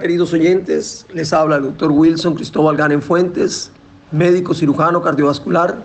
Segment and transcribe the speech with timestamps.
[0.00, 3.72] Queridos oyentes, les habla el doctor Wilson Cristóbal Ganen Fuentes,
[4.12, 5.82] médico cirujano cardiovascular,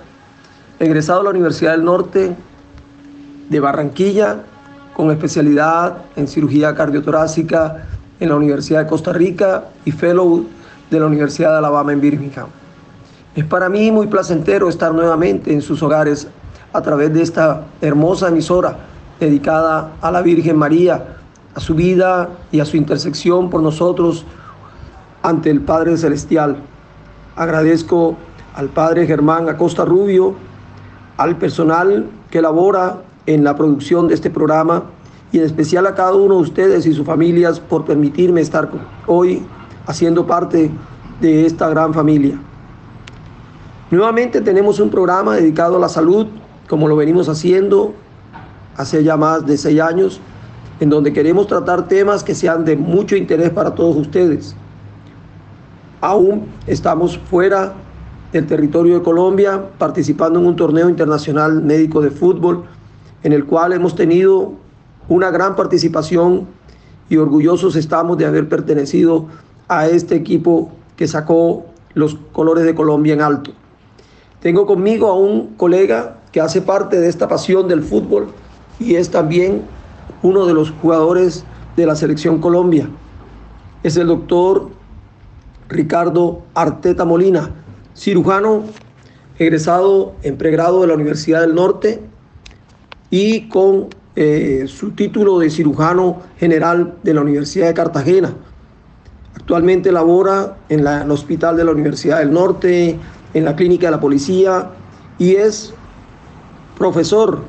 [0.79, 2.35] egresado de la Universidad del Norte
[3.49, 4.43] de Barranquilla,
[4.93, 7.87] con especialidad en cirugía cardiotorácica
[8.19, 10.45] en la Universidad de Costa Rica y fellow
[10.91, 12.47] de la Universidad de Alabama en Birmingham.
[13.35, 16.27] Es para mí muy placentero estar nuevamente en sus hogares
[16.71, 18.77] a través de esta hermosa emisora
[19.19, 21.03] dedicada a la Virgen María,
[21.55, 24.25] a su vida y a su intersección por nosotros
[25.21, 26.57] ante el Padre Celestial.
[27.35, 28.15] Agradezco
[28.55, 30.35] al Padre Germán Acosta Rubio,
[31.17, 34.83] al personal que labora en la producción de este programa
[35.31, 38.69] y en especial a cada uno de ustedes y sus familias por permitirme estar
[39.07, 39.43] hoy
[39.87, 40.71] haciendo parte
[41.21, 42.37] de esta gran familia.
[43.89, 46.27] Nuevamente tenemos un programa dedicado a la salud,
[46.67, 47.93] como lo venimos haciendo
[48.75, 50.19] hace ya más de seis años,
[50.83, 54.53] en donde queremos tratar temas que sean de mucho interés para todos ustedes.
[56.01, 57.71] Aún estamos fuera
[58.33, 62.65] del territorio de Colombia participando en un torneo internacional médico de fútbol
[63.23, 64.55] en el cual hemos tenido
[65.07, 66.47] una gran participación
[67.07, 69.27] y orgullosos estamos de haber pertenecido
[69.69, 73.51] a este equipo que sacó los colores de Colombia en alto.
[74.41, 78.27] Tengo conmigo a un colega que hace parte de esta pasión del fútbol
[78.81, 79.61] y es también
[80.21, 82.89] uno de los jugadores de la selección Colombia.
[83.83, 84.69] Es el doctor
[85.69, 87.51] Ricardo Arteta Molina,
[87.95, 88.63] cirujano
[89.39, 92.01] egresado en pregrado de la Universidad del Norte
[93.09, 98.33] y con eh, su título de cirujano general de la Universidad de Cartagena.
[99.35, 102.99] Actualmente labora en, el Hospital de la Universidad del Norte,
[103.33, 104.69] en la Clínica de la Policía
[105.17, 105.73] y es
[106.77, 107.41] profesor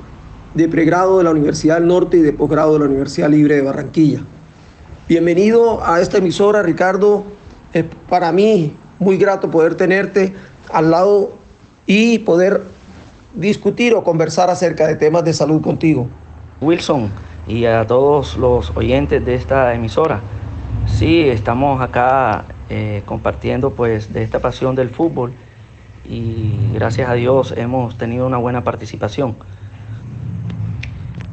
[0.55, 3.63] de pregrado de la Universidad del Norte y de posgrado de la Universidad Libre de
[3.63, 4.21] Barranquilla.
[5.09, 7.25] Bienvenido a esta emisora, Ricardo.
[7.73, 10.33] Es para mí muy grato poder tenerte
[10.73, 11.33] al lado
[11.87, 12.63] y poder
[13.35, 16.07] discutir o conversar acerca de temas de salud contigo.
[16.61, 17.11] Wilson
[17.49, 20.21] y a todos los oyentes de esta emisora.
[20.87, 25.33] Sí, estamos acá eh, compartiendo pues de esta pasión del fútbol
[26.05, 29.35] y gracias a Dios hemos tenido una buena participación.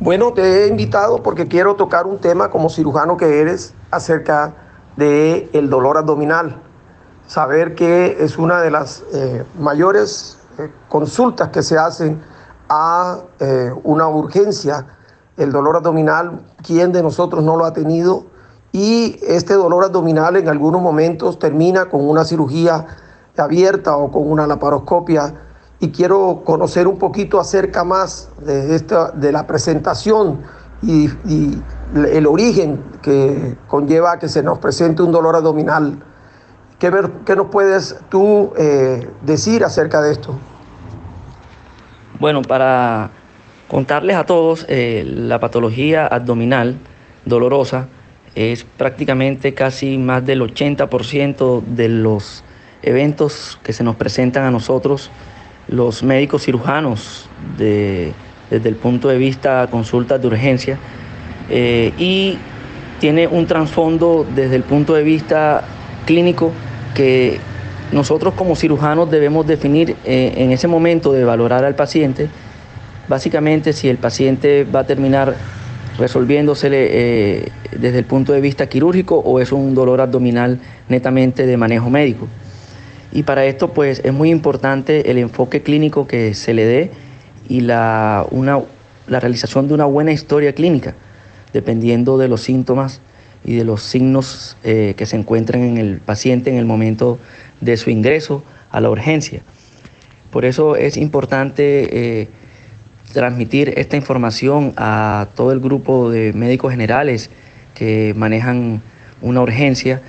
[0.02, 4.56] Bueno, te he invitado porque quiero tocar un tema como cirujano que eres acerca
[4.98, 6.60] del el dolor abdominal.
[7.28, 12.20] Saber que es una de las eh, mayores eh, consultas que se hacen
[12.68, 14.88] a eh, una urgencia.
[15.38, 18.26] El dolor abdominal, ¿quién de nosotros no lo ha tenido?
[18.72, 22.88] Y este dolor abdominal en algunos momentos termina con una cirugía
[23.38, 25.51] abierta o con una laparoscopia
[25.82, 30.40] y quiero conocer un poquito acerca más de, esta, de la presentación
[30.82, 31.10] y,
[31.94, 35.98] el origen que conlleva que se nos presente un dolor abdominal.
[36.80, 36.90] ¿Qué,
[37.26, 40.40] qué nos puedes tú eh, decir acerca de esto?
[42.18, 43.10] Bueno, para
[43.68, 46.78] contarles a todos, eh, la patología abdominal
[47.26, 47.88] dolorosa
[48.34, 52.46] es prácticamente casi más del 80% de los
[52.84, 55.12] eventos que se nos presentan a nosotros
[55.72, 57.28] los médicos cirujanos
[57.58, 58.14] desde
[58.70, 60.78] el punto de vista consultas de urgencia
[61.50, 62.38] eh, y
[63.00, 65.64] tiene un trasfondo desde el punto de vista
[66.06, 66.52] clínico
[66.94, 67.40] que
[67.92, 72.30] nosotros como cirujanos debemos definir eh, en ese momento de valorar al paciente,
[73.08, 75.36] básicamente si el paciente va a terminar
[75.98, 81.58] resolviéndosele eh, desde el punto de vista quirúrgico o es un dolor abdominal netamente de
[81.58, 82.28] manejo médico.
[83.12, 86.92] Y para esto pues es muy importante el enfoque clínico que se le dé
[87.50, 88.26] y la,
[89.08, 90.96] la realización de una buena historia clínica,
[91.52, 93.02] dependiendo de los síntomas
[93.44, 97.20] y de los signos eh, que se encuentran en el paciente en el momento
[97.60, 99.42] de su ingreso a la urgencia.
[100.30, 102.30] Por eso es importante eh,
[103.12, 107.30] transmitir esta información a todo el grupo de médicos generales
[107.74, 108.82] que manejan
[109.22, 110.02] una urgencia,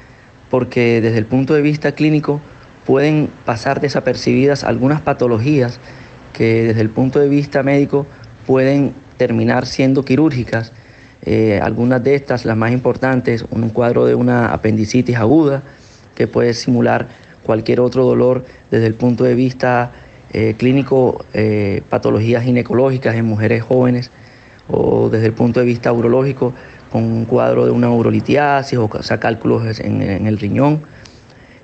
[0.50, 2.40] porque desde el punto de vista clínico
[2.86, 5.78] pueden pasar desapercibidas algunas patologías
[6.32, 8.06] que desde el punto de vista médico
[8.46, 10.72] pueden terminar siendo quirúrgicas.
[11.24, 15.62] Eh, algunas de estas, las más importantes, un cuadro de una apendicitis aguda
[16.16, 17.08] que puede simular
[17.44, 19.92] cualquier otro dolor desde el punto de vista
[20.32, 24.10] eh, clínico, eh, patologías ginecológicas en mujeres jóvenes
[24.68, 26.54] o desde el punto de vista urológico
[26.90, 30.82] con un cuadro de una urolitiasis o, sea, cálculos en el riñón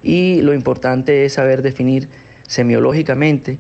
[0.03, 2.09] y lo importante es saber definir
[2.47, 3.59] semiológicamente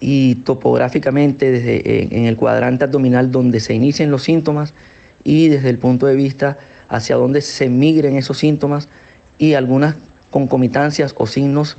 [0.00, 4.72] y topográficamente desde en el cuadrante abdominal donde se inician los síntomas
[5.24, 6.58] y desde el punto de vista
[6.88, 8.88] hacia dónde se migren esos síntomas
[9.38, 9.96] y algunas
[10.30, 11.76] concomitancias o signos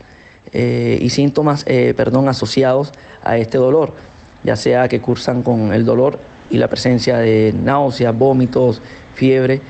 [0.53, 2.91] eh, y síntomas eh, perdón, asociados
[3.23, 3.93] a este dolor,
[4.43, 8.81] ya sea que cursan con el dolor y la presencia de náuseas, vómitos,
[9.15, 9.61] fiebre.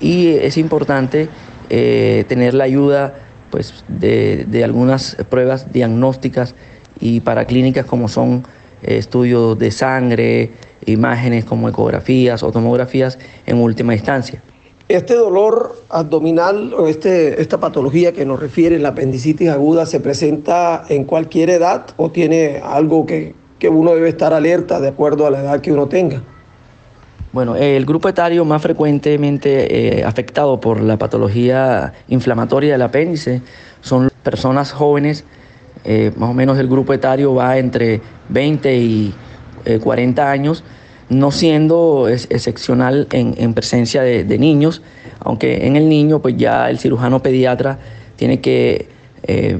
[0.00, 1.28] Y es importante
[1.70, 3.14] eh, tener la ayuda
[3.50, 6.54] pues, de, de, algunas pruebas diagnósticas
[7.00, 8.44] y paraclínicas como son
[8.82, 10.50] estudios de sangre,
[10.86, 14.42] imágenes como ecografías o tomografías en última instancia.
[14.88, 20.84] Este dolor abdominal o este, esta patología que nos refiere, la apendicitis aguda, se presenta
[20.90, 25.30] en cualquier edad o tiene algo que, que uno debe estar alerta de acuerdo a
[25.30, 26.22] la edad que uno tenga.
[27.34, 33.42] Bueno, el grupo etario más frecuentemente eh, afectado por la patología inflamatoria del apéndice
[33.80, 35.24] son personas jóvenes,
[35.82, 39.14] eh, más o menos el grupo etario va entre 20 y
[39.82, 40.62] 40 eh, años,
[41.08, 44.80] no siendo excepcional en, presencia de, niños,
[45.18, 47.80] aunque en el niño pues ya el cirujano pediatra
[48.14, 48.86] tiene que
[49.24, 49.58] eh,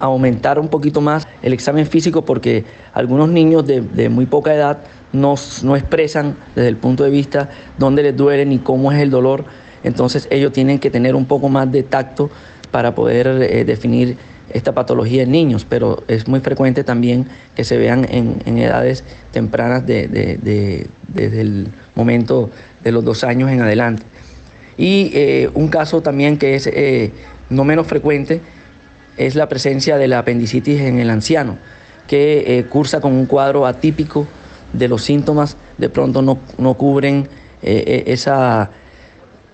[0.00, 4.78] aumentar un poquito más el examen físico porque algunos niños de, muy poca edad
[5.16, 5.34] no,
[5.76, 7.48] expresan desde el punto de vista
[7.78, 9.44] dónde les duele ni cómo es el dolor,
[9.82, 12.30] entonces ellos tienen que tener un poco más de tacto
[12.70, 14.16] para poder eh, definir
[14.52, 19.86] esta patología en niños, pero es muy frecuente también que se vean en, edades tempranas
[19.86, 22.50] de, desde el momento
[22.82, 24.04] de los dos años en adelante.
[24.78, 27.10] Y eh, un caso también que es eh,
[27.50, 28.40] no menos frecuente
[29.16, 31.58] es la presencia de la apendicitis en el anciano,
[32.06, 34.28] que cursa con un cuadro atípico
[34.76, 37.28] de los síntomas, de pronto no, no cubren
[37.62, 38.70] esa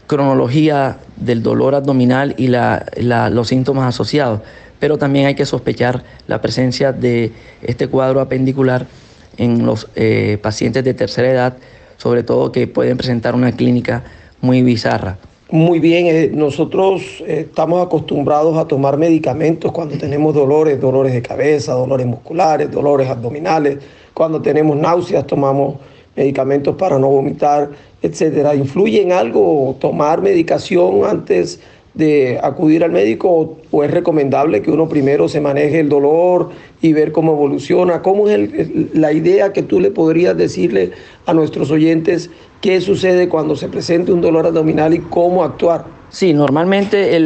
[0.06, 4.40] cronología del dolor abdominal y los síntomas asociados
[4.82, 7.30] pero también hay que sospechar la presencia de
[7.62, 8.88] este cuadro apendicular
[9.36, 11.56] en los eh, pacientes de tercera edad,
[11.98, 14.02] sobre todo que pueden presentar una clínica
[14.40, 15.18] muy bizarra.
[15.52, 21.22] Muy bien, eh, nosotros eh, estamos acostumbrados a tomar medicamentos cuando tenemos dolores, dolores de
[21.22, 23.78] cabeza, dolores musculares, dolores abdominales,
[24.14, 25.76] cuando tenemos náuseas tomamos
[26.16, 27.70] medicamentos para no vomitar,
[28.02, 28.54] etcétera.
[28.54, 31.60] ¿Influye en algo tomar medicación antes
[31.94, 36.50] de acudir al médico o es recomendable que uno primero se maneje el dolor
[36.80, 38.02] y ver cómo evoluciona?
[38.02, 38.50] ¿Cómo es
[38.94, 40.92] la idea que tú le podrías decirle
[41.26, 42.30] a nuestros oyentes
[42.60, 45.84] qué sucede cuando se presente un dolor abdominal y cómo actuar?
[46.10, 47.18] Sí, normalmente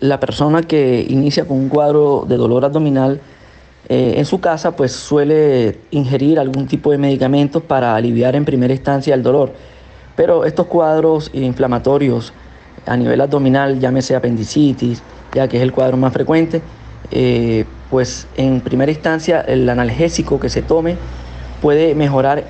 [0.00, 3.20] la persona que inicia con un cuadro de dolor abdominal
[3.88, 8.72] eh, en su casa pues suele ingerir algún tipo de medicamentos para aliviar en primera
[8.72, 9.52] instancia el dolor.
[10.16, 12.32] Pero estos cuadros inflamatorios
[12.86, 15.02] a nivel abdominal, llámese apendicitis,
[15.34, 16.62] ya que es el cuadro más frecuente,
[17.10, 20.96] eh, pues en primera instancia el analgésico que se tome
[21.60, 22.44] puede mejorar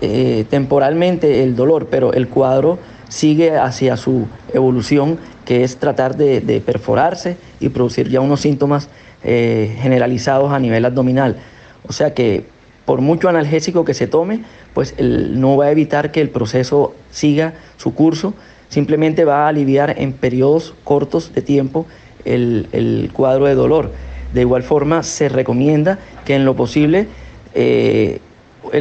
[0.00, 2.78] eh, temporalmente el dolor, pero el cuadro
[3.08, 8.88] sigue hacia su evolución, que es tratar de, perforarse y producir ya unos síntomas
[9.28, 11.34] eh, generalizados a nivel abdominal.
[11.88, 12.44] O sea que
[12.84, 17.54] por mucho analgésico que se tome, pues no va a evitar que el proceso siga
[17.76, 18.34] su curso,
[18.68, 21.86] simplemente va a aliviar en periodos cortos de tiempo
[22.24, 23.90] el, cuadro de dolor.
[24.32, 27.08] De igual forma, se recomienda que en lo posible,
[27.52, 28.20] eh,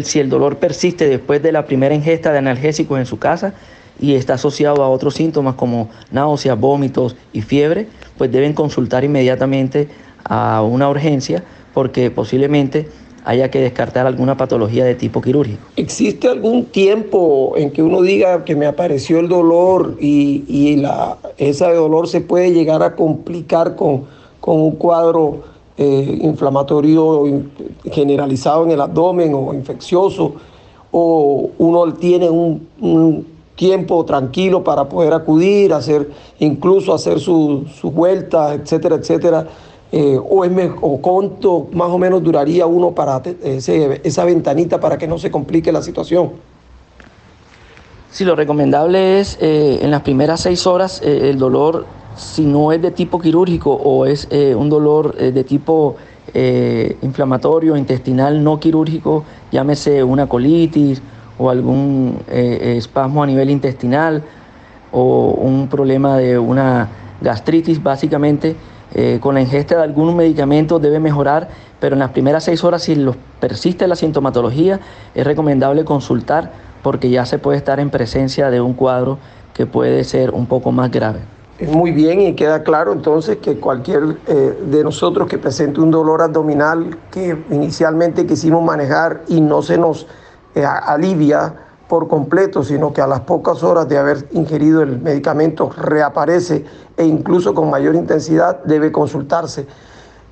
[0.04, 3.56] si el dolor persiste después de la primera ingesta de analgésicos en su casa
[4.00, 7.88] y está asociado a otros síntomas como náuseas, vómitos y fiebre,
[8.18, 9.88] pues deben consultar inmediatamente
[10.26, 12.90] a una urgencia porque posiblemente
[13.26, 15.60] haya que descartar alguna patología de tipo quirúrgico.
[15.76, 21.74] ¿Existe algún tiempo en que uno diga que me apareció el dolor y, la, ese
[21.74, 24.04] dolor se puede llegar a complicar con,
[24.40, 25.44] con un cuadro
[25.78, 27.24] eh, inflamatorio
[27.92, 30.36] generalizado en el abdomen o infeccioso?
[30.92, 37.90] ¿O uno tiene un, un tiempo tranquilo para poder acudir, hacer, incluso hacer sus su
[37.90, 39.48] vueltas, etcétera, etcétera?
[39.92, 40.52] Eh, o, es
[40.82, 45.72] o cuánto más o menos duraría uno para esa ventanita para que no se complique
[45.72, 46.32] la situación.
[48.12, 52.72] Sí, lo recomendable es eh, en las primeras seis horas eh, el dolor, si no
[52.72, 55.98] es de tipo quirúrgico o es un dolor de tipo
[56.34, 61.02] inflamatorio, intestinal, no quirúrgico, llámese una colitis
[61.38, 64.24] o algún espasmo a nivel intestinal
[64.94, 66.90] o un problema de una
[67.22, 68.56] gastritis, básicamente
[68.98, 71.50] eh, con la ingesta de algunos medicamentos debe mejorar,
[71.82, 72.96] pero en las primeras seis horas, si
[73.42, 74.80] persiste la sintomatología,
[75.14, 79.18] es recomendable consultar porque ya se puede estar en presencia de un cuadro
[79.54, 81.20] que puede ser un poco más grave.
[81.60, 86.22] Muy bien, y queda claro entonces que cualquier eh, de nosotros que presente un dolor
[86.22, 90.08] abdominal que inicialmente quisimos manejar y no se nos
[90.54, 91.54] eh, alivia,
[91.88, 96.66] por completo, sino que a las pocas horas de haber ingerido el medicamento reaparece
[96.98, 99.68] e incluso con mayor intensidad, debe consultarse.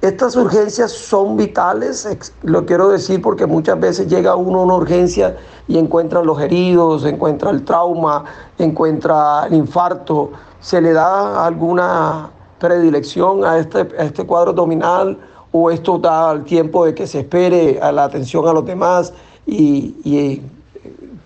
[0.01, 2.09] Estas urgencias son vitales,
[2.41, 7.05] lo quiero decir porque muchas veces llega uno a una urgencia y encuentra los heridos,
[7.05, 8.25] encuentra el trauma,
[8.57, 10.31] encuentra el infarto.
[10.59, 12.29] ¿Se le da alguna
[12.59, 15.17] predilección a este, a este cuadro abdominal
[15.53, 19.13] o esto da el tiempo de que se espere a la atención a los demás
[19.45, 20.41] y,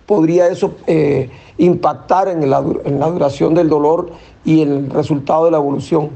[0.08, 4.10] podría eso eh, impactar en la, duración del dolor
[4.44, 6.10] y el resultado de la evolución?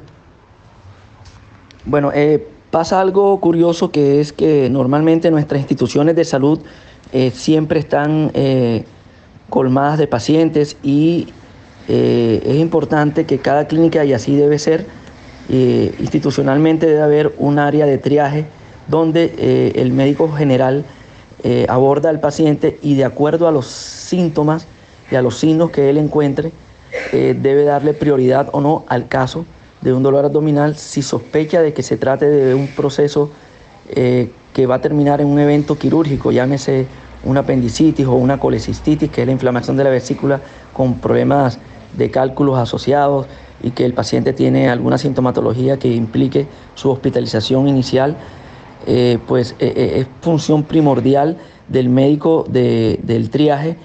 [1.86, 6.60] Bueno, eh, pasa algo curioso que es que normalmente nuestras instituciones de salud
[7.12, 8.31] eh, siempre están
[9.50, 11.27] colmadas de pacientes y
[11.89, 14.86] es importante que cada clínica, y así debe ser,
[15.50, 18.45] institucionalmente debe haber un área de triaje
[18.88, 20.86] donde el médico general
[21.67, 24.67] aborda al paciente y de acuerdo a los síntomas
[25.10, 26.51] y a los signos que él encuentre,
[27.12, 29.45] debe darle prioridad o no al caso
[29.81, 33.31] de un dolor abdominal si sospecha de que se trate de un proceso
[33.89, 36.86] eh, que va a terminar en un evento quirúrgico, llámese
[37.24, 40.41] una apendicitis o una colecistitis, que es la inflamación de la vesícula
[40.74, 41.60] con problemas
[41.98, 43.27] de cálculos asociados
[43.63, 48.17] y que el paciente tiene alguna sintomatología que implique su hospitalización inicial,
[48.85, 53.77] eh, pues eh, es función primordial del médico del triaje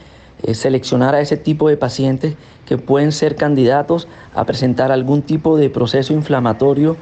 [0.52, 2.34] seleccionar a ese tipo de pacientes
[2.66, 6.96] que pueden ser candidatos a presentar algún tipo de proceso inflamatorio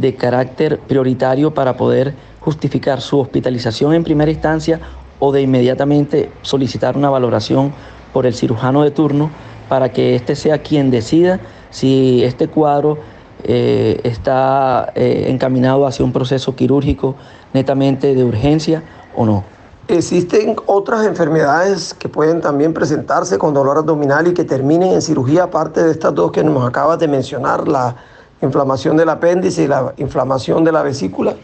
[0.00, 4.80] de carácter prioritario para poder justificar su hospitalización en primera instancia
[5.18, 7.72] o de inmediatamente solicitar una valoración
[8.12, 9.30] por el cirujano de turno
[9.68, 11.40] para que éste sea quien decida
[11.70, 12.98] si este cuadro
[13.44, 17.14] eh, está eh, encaminado hacia un proceso quirúrgico
[17.52, 18.82] netamente de urgencia
[19.14, 19.44] o no.
[19.86, 25.44] Existen otras enfermedades que pueden también presentarse con dolor abdominal y que terminen en cirugía,
[25.44, 27.94] aparte de estas dos que nos acabas de mencionar, la
[28.40, 31.34] inflamación del apéndice y la inflamación de la vesícula.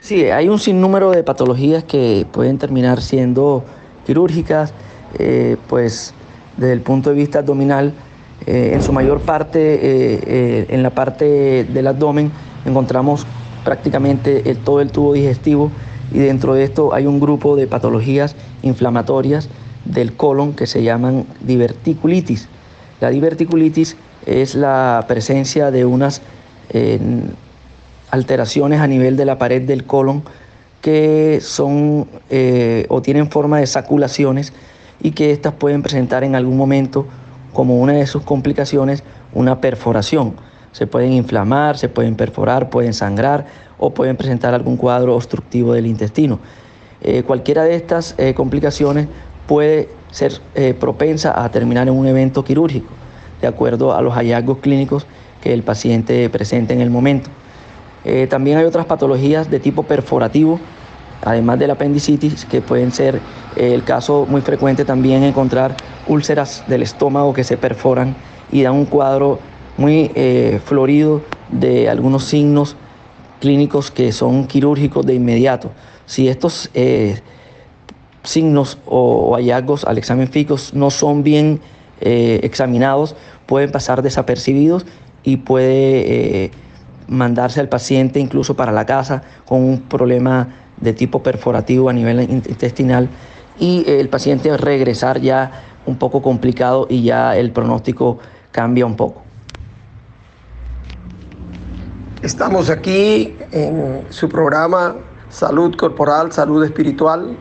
[0.00, 3.62] Sí, hay un sinnúmero de patologías que pueden terminar siendo
[4.06, 4.72] quirúrgicas,
[5.18, 6.12] eh, pues
[6.56, 7.94] desde el punto de vista abdominal,
[8.46, 12.32] eh, en su mayor parte, eh, en la parte del abdomen,
[12.64, 13.26] encontramos
[13.64, 15.70] prácticamente todo el tubo digestivo
[16.12, 19.48] y dentro de esto hay un grupo de patologías inflamatorias
[19.84, 22.48] del colon que se llaman diverticulitis.
[23.00, 26.22] La diverticulitis es la presencia de unas
[28.10, 30.22] alteraciones a nivel de la pared del colon
[30.80, 34.52] que son eh, o tienen forma de saculaciones
[35.02, 37.06] y que éstas pueden presentar en algún momento
[37.52, 39.02] como una de sus complicaciones
[39.34, 40.34] una perforación.
[40.72, 43.46] Se pueden inflamar, se pueden perforar, pueden sangrar
[43.78, 46.38] o pueden presentar algún cuadro obstructivo del intestino.
[47.02, 49.08] Eh, cualquiera de estas eh, complicaciones
[49.46, 52.92] puede ser eh, propensa a terminar en un evento quirúrgico,
[53.40, 55.06] de acuerdo a los hallazgos clínicos
[55.40, 57.30] que el paciente presenta en el momento.
[58.28, 60.60] también hay otras patologías de tipo perforativo,
[61.24, 63.20] además de la apendicitis, que pueden ser
[63.56, 68.14] el caso muy frecuente también encontrar úlceras del estómago que se perforan
[68.52, 69.38] y dan un cuadro
[69.76, 70.10] muy
[70.64, 72.76] florido de algunos signos
[73.40, 75.72] clínicos que son quirúrgicos de inmediato.
[76.06, 77.20] Si estos eh,
[78.22, 81.60] signos o, hallazgos al examen físico no son bien
[82.00, 84.86] eh, examinados, pueden pasar desapercibidos
[85.24, 86.50] y puede eh,
[87.08, 90.48] mandarse al paciente incluso para la casa con un problema
[90.80, 93.08] de tipo perforativo a nivel intestinal
[93.58, 98.18] y el paciente regresar ya un poco complicado y ya el pronóstico
[98.50, 99.22] cambia un poco.
[102.22, 104.96] Estamos aquí en su programa
[105.30, 107.36] Salud Corporal, Salud Espiritual.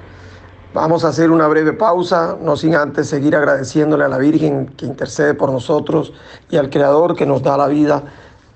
[0.74, 4.86] Vamos a hacer una breve pausa, no sin antes seguir agradeciéndole a la Virgen que
[4.86, 6.14] intercede por nosotros
[6.50, 8.04] y al Creador que nos da la vida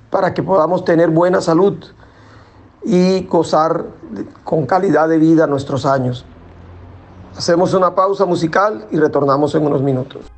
[0.09, 1.83] para que podamos tener buena salud
[2.83, 3.85] y gozar
[4.43, 6.25] con calidad de vida nuestros años.
[7.35, 10.32] Hacemos una pausa musical y retornamos en unos minutos.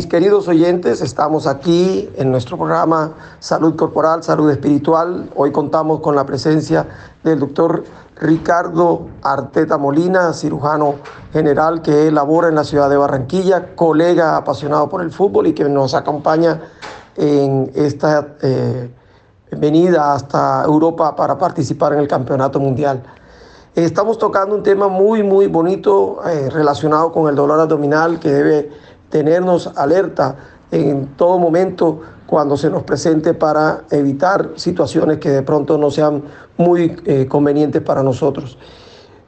[0.00, 5.28] Queridos oyentes, estamos aquí en nuestro programa Salud Corporal, Salud Espiritual.
[5.34, 6.86] Hoy contamos con la presencia
[7.22, 7.84] del doctor
[8.16, 10.94] Ricardo Arteta Molina, cirujano
[11.30, 15.64] general que labora en la ciudad de Barranquilla, colega apasionado por el fútbol y que
[15.64, 16.62] nos acompaña
[17.14, 18.90] en esta eh,
[19.50, 23.02] venida hasta Europa para participar en el Campeonato Mundial.
[23.74, 28.70] Estamos tocando un tema muy, muy bonito eh, relacionado con el dolor abdominal que debe
[29.12, 30.36] tenernos alerta
[30.70, 36.22] en todo momento cuando se nos presente para evitar situaciones que de pronto no sean
[36.56, 38.56] muy eh, convenientes para nosotros.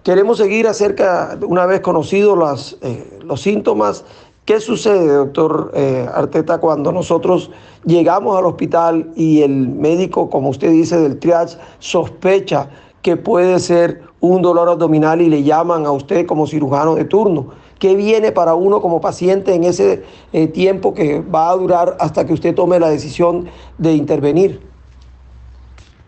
[0.02, 4.06] Queremos seguir acerca, una vez conocidos eh, los síntomas,
[4.46, 7.50] ¿qué sucede, doctor eh, Arteta, cuando nosotros
[7.84, 12.70] llegamos al hospital y el médico, como usted dice, del triage, sospecha
[13.02, 17.63] que puede ser un dolor abdominal y le llaman a usted como cirujano de turno?
[17.78, 20.02] Qué viene para uno como paciente en ese
[20.32, 23.46] eh, tiempo que va a durar hasta que usted tome la decisión
[23.78, 24.60] de intervenir.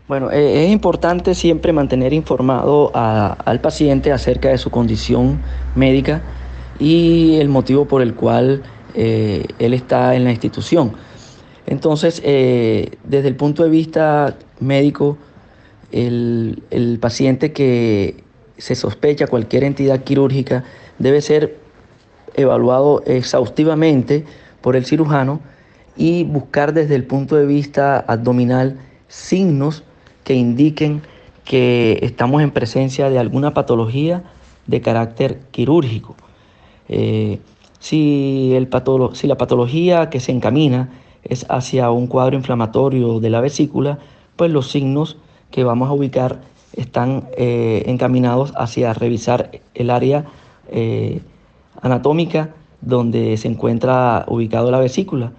[0.09, 5.41] Bueno, eh, es importante siempre mantener informado al paciente acerca de su condición
[5.75, 6.23] médica
[6.79, 8.63] y el motivo por el cual
[8.95, 10.93] eh, él está en la institución.
[11.67, 15.19] Entonces, desde el punto de vista médico,
[15.91, 18.23] el paciente que
[18.59, 20.63] se sospecha cualquier entidad quirúrgica
[20.99, 21.66] debe ser
[22.37, 24.25] evaluado exhaustivamente
[24.61, 25.41] por el cirujano
[25.97, 29.83] y buscar desde el punto de vista abdominal signos
[30.25, 31.03] que indiquen
[31.45, 34.25] que estamos en presencia de alguna patología
[34.67, 36.17] de carácter quirúrgico.
[36.89, 37.39] Eh,
[37.79, 38.69] si, el
[39.15, 40.91] si la patología que se encamina
[41.23, 43.99] es hacia un cuadro inflamatorio de la vesícula,
[44.37, 45.17] pues los signos
[45.51, 46.41] que vamos a ubicar
[46.73, 50.27] están eh, encaminados hacia revisar el área
[50.71, 51.21] eh,
[51.83, 55.33] anatómica donde se encuentra ubicado la vesícula.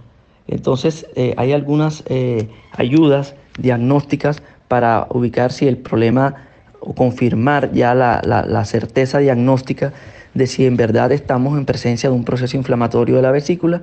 [0.47, 6.35] Entonces eh, hay algunas eh, ayudas diagnósticas para ubicar si el problema
[6.79, 9.93] o confirmar ya la, certeza diagnóstica
[10.33, 13.81] de si en verdad estamos en presencia de un proceso inflamatorio de la vesícula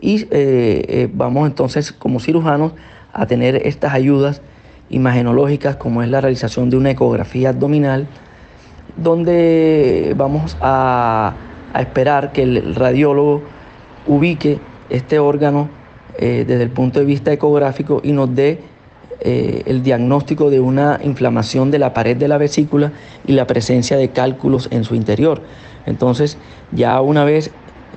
[0.00, 2.72] y eh, vamos entonces como cirujanos
[3.12, 4.40] a tener estas ayudas
[4.90, 8.06] imagenológicas como es la realización de una ecografía abdominal
[8.96, 11.34] donde vamos a
[11.72, 13.42] a esperar que el radiólogo
[14.06, 14.58] ubique
[14.90, 15.68] este órgano
[16.18, 18.60] eh, desde el punto de vista ecográfico y nos dé
[19.20, 22.92] eh, el diagnóstico de una inflamación de la pared de la vesícula
[23.26, 25.42] y la presencia de cálculos en su interior.
[25.86, 26.38] Entonces,
[26.72, 27.50] ya una vez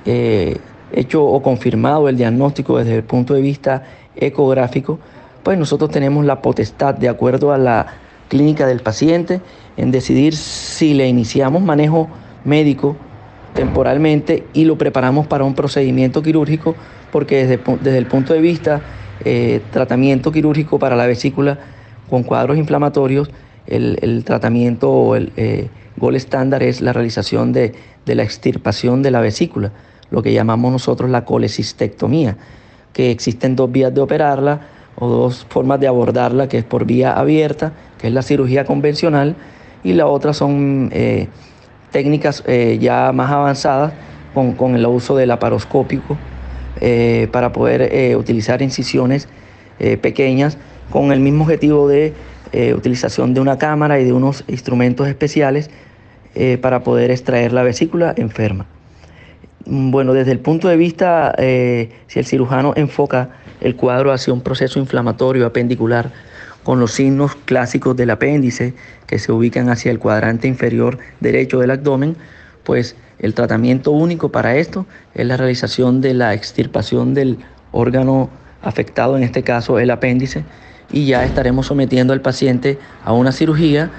[0.04, 0.58] eh,
[0.92, 3.84] hecho o confirmado el diagnóstico desde el punto de vista
[4.16, 4.98] ecográfico,
[5.42, 7.86] pues nosotros tenemos la potestad, de acuerdo a la
[8.28, 9.40] clínica del paciente,
[9.76, 12.08] en decidir si le iniciamos manejo
[12.44, 12.96] médico
[13.54, 16.74] temporalmente y lo preparamos para un procedimiento quirúrgico
[17.10, 18.80] porque desde, desde el punto de vista
[19.24, 21.58] eh, tratamiento quirúrgico para la vesícula
[22.10, 23.30] con cuadros inflamatorios,
[23.66, 27.74] el, tratamiento o el eh, gol estándar es la realización de,
[28.06, 29.72] la extirpación de la vesícula,
[30.10, 32.36] lo que llamamos nosotros la colecistectomía,
[32.92, 34.60] que existen dos vías de operarla
[34.96, 39.36] o dos formas de abordarla, que es por vía abierta, que es la cirugía convencional,
[39.84, 41.28] y la otra son eh,
[41.92, 43.92] técnicas eh, ya más avanzadas
[44.34, 46.16] con, el uso del laparoscópico
[46.80, 49.28] eh, para poder eh, utilizar incisiones
[50.00, 50.58] pequeñas
[50.90, 52.12] con el mismo objetivo de
[52.76, 55.70] utilización de una cámara y de unos instrumentos especiales
[56.60, 58.66] para poder extraer la vesícula enferma.
[59.66, 64.78] Bueno, desde el punto de vista, si el cirujano enfoca el cuadro hacia un proceso
[64.78, 66.12] inflamatorio apendicular,
[66.62, 68.74] con los signos clásicos del apéndice
[69.06, 72.16] que se ubican hacia el cuadrante inferior derecho del abdomen,
[72.62, 77.38] pues el tratamiento único para esto es la realización de la extirpación del
[77.72, 78.30] órgano
[78.62, 80.44] afectado, en este caso el apéndice,
[80.90, 83.90] y ya estaremos sometiendo al paciente a una cirugía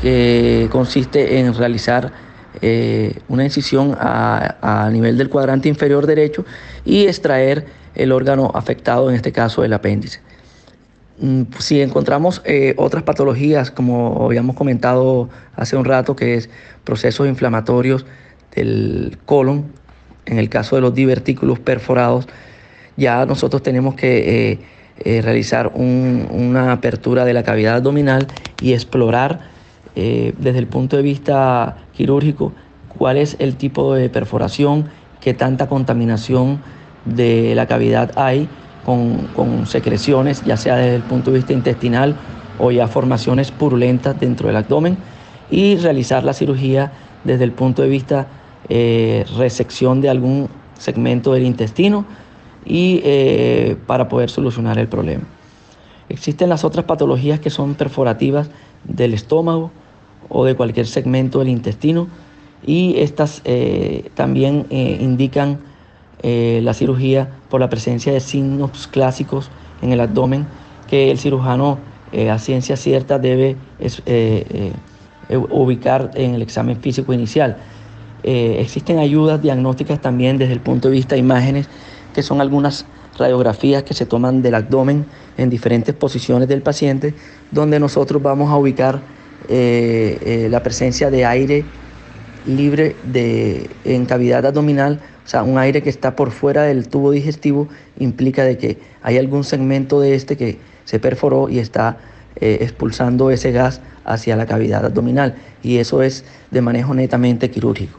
[0.00, 2.12] que consiste en realizar
[2.60, 6.44] eh, una incisión a, a nivel del cuadrante inferior derecho
[6.84, 10.20] y extraer el órgano afectado, en este caso el apéndice.
[11.20, 16.48] Mm, si encontramos eh, otras patologías, como habíamos comentado hace un rato, que es
[16.84, 18.06] procesos inflamatorios
[18.54, 19.64] del colon,
[20.26, 22.28] en el caso de los divertículos perforados,
[22.96, 24.58] ya nosotros tenemos que eh,
[24.98, 28.26] eh, realizar una apertura de la cavidad abdominal
[28.60, 29.58] y explorar
[29.94, 32.52] desde el punto de vista quirúrgico
[32.96, 36.60] cuál es el tipo de perforación, qué tanta contaminación
[37.04, 38.48] de la cavidad hay
[39.34, 42.16] con, secreciones, ya sea desde el punto de vista intestinal
[42.58, 44.96] o ya formaciones purulentas dentro del abdomen
[45.50, 48.28] y realizar la cirugía desde el punto de vista
[48.68, 50.48] eh, resección de algún
[50.78, 52.06] segmento del intestino
[52.64, 55.24] y eh, para poder solucionar el problema.
[56.08, 58.48] Existen las otras patologías que son perforativas
[58.84, 59.70] del estómago
[60.30, 62.08] o de cualquier segmento del intestino
[62.66, 64.66] y estas eh, también
[66.22, 69.50] eh, la cirugía por la presencia de signos clásicos
[69.82, 70.46] en el abdomen
[70.88, 71.78] que el cirujano
[72.30, 73.56] a ciencia cierta debe
[75.50, 77.58] ubicar en el examen físico inicial.
[78.22, 81.68] existen ayudas diagnósticas también desde el punto de vista de imágenes
[82.14, 82.86] que son algunas
[83.18, 85.04] radiografías que se toman del abdomen
[85.36, 87.14] en diferentes posiciones del paciente,
[87.50, 89.00] donde nosotros vamos a ubicar
[89.48, 91.64] eh, eh, la presencia de aire
[92.46, 97.10] libre de, en cavidad abdominal, o sea, un aire que está por fuera del tubo
[97.10, 101.98] digestivo, implica de que hay algún segmento de este que se perforó y está
[102.36, 107.98] eh, expulsando ese gas hacia la cavidad abdominal, y eso es de manejo netamente quirúrgico.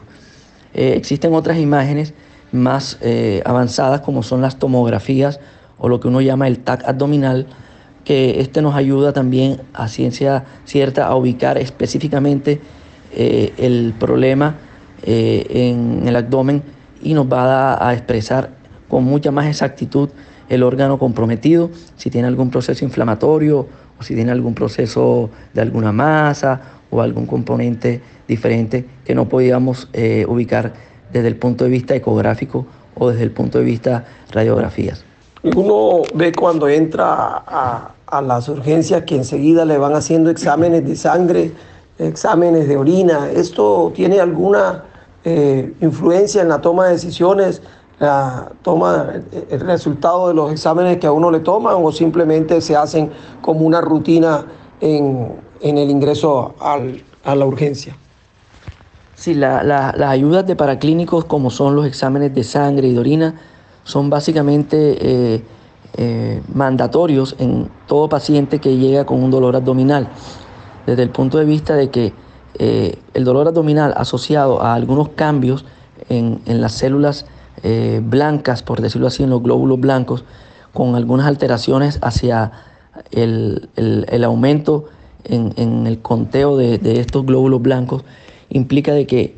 [0.74, 2.14] existen otras imágenes
[2.50, 5.38] más eh, avanzadas como son las tomografías
[5.78, 7.46] o lo que uno llama el TAC abdominal,
[8.04, 12.60] que este nos ayuda también a ciencia cierta a ubicar específicamente
[13.14, 14.56] eh, el problema
[15.04, 16.62] eh, en el abdomen
[17.02, 18.50] y nos va a, a, expresar
[18.88, 20.10] con mucha más exactitud
[20.48, 23.66] el órgano comprometido, si tiene algún proceso inflamatorio
[23.98, 26.60] o si tiene algún proceso de alguna masa
[26.90, 29.88] o algún componente diferente que no podíamos
[30.26, 30.72] ubicar
[31.12, 35.04] desde el punto de vista ecográfico o desde el punto de vista radiografías.
[35.42, 41.52] Uno ve cuando entra a, las urgencias que enseguida le van haciendo exámenes de sangre,
[41.98, 43.30] exámenes de orina.
[43.30, 44.84] ¿Esto tiene alguna
[45.24, 47.62] eh, influencia en la toma de decisiones,
[47.98, 49.06] la toma,
[49.50, 53.10] el resultado de los exámenes que a uno le toman o simplemente se hacen
[53.42, 54.46] como una rutina
[54.80, 57.94] en, el ingreso a la urgencia?
[59.20, 63.34] Sí, las ayudas de paraclínicos como son los exámenes de sangre y de orina
[63.84, 65.44] son básicamente eh,
[65.98, 70.08] eh, mandatorios en todo paciente que llega con un dolor abdominal,
[70.86, 72.14] desde el punto de vista de que
[72.58, 75.64] eh, el dolor abdominal asociado a algunos cambios
[76.08, 77.26] en, las células
[78.02, 80.24] blancas, por decirlo así, en los glóbulos blancos,
[80.72, 82.52] con algunas alteraciones hacia
[83.10, 83.68] el,
[84.24, 84.86] aumento
[85.24, 88.02] en, el conteo de estos glóbulos blancos,
[88.48, 89.36] implica de que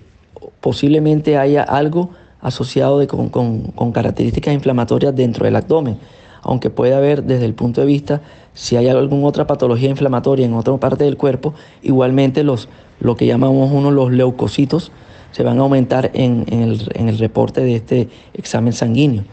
[0.60, 5.98] posiblemente haya algo asociado con, características inflamatorias dentro del abdomen,
[6.42, 8.20] aunque puede haber desde el punto de vista
[8.54, 12.68] si hay alguna otra patología inflamatoria en otra parte del cuerpo, igualmente los,
[13.00, 14.92] lo que llamamos uno los leucocitos
[15.30, 19.24] se van a aumentar en, el, en el reporte de este examen sanguíneo.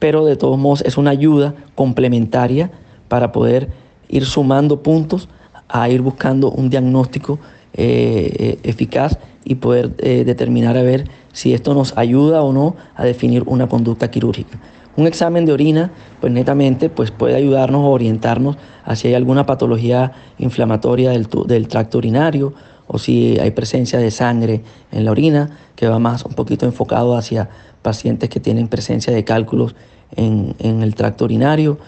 [0.00, 2.72] Pero de todos modos es una ayuda complementaria
[3.08, 3.70] para poder
[4.08, 5.28] ir sumando puntos
[5.68, 7.38] a ir buscando un diagnóstico
[7.74, 12.76] eh, eh, eficaz y poder eh, determinar a ver si esto nos ayuda o no
[12.94, 14.58] a definir una conducta quirúrgica.
[14.96, 19.44] Un examen de orina, pues netamente, pues puede ayudarnos a orientarnos a si hay alguna
[19.46, 22.54] patología inflamatoria del, del tracto urinario
[22.86, 27.16] o si hay presencia de sangre en la orina, que va más un poquito enfocado
[27.16, 27.48] hacia
[27.82, 29.74] pacientes que tienen presencia de cálculos
[30.16, 31.78] en, en el tracto urinario,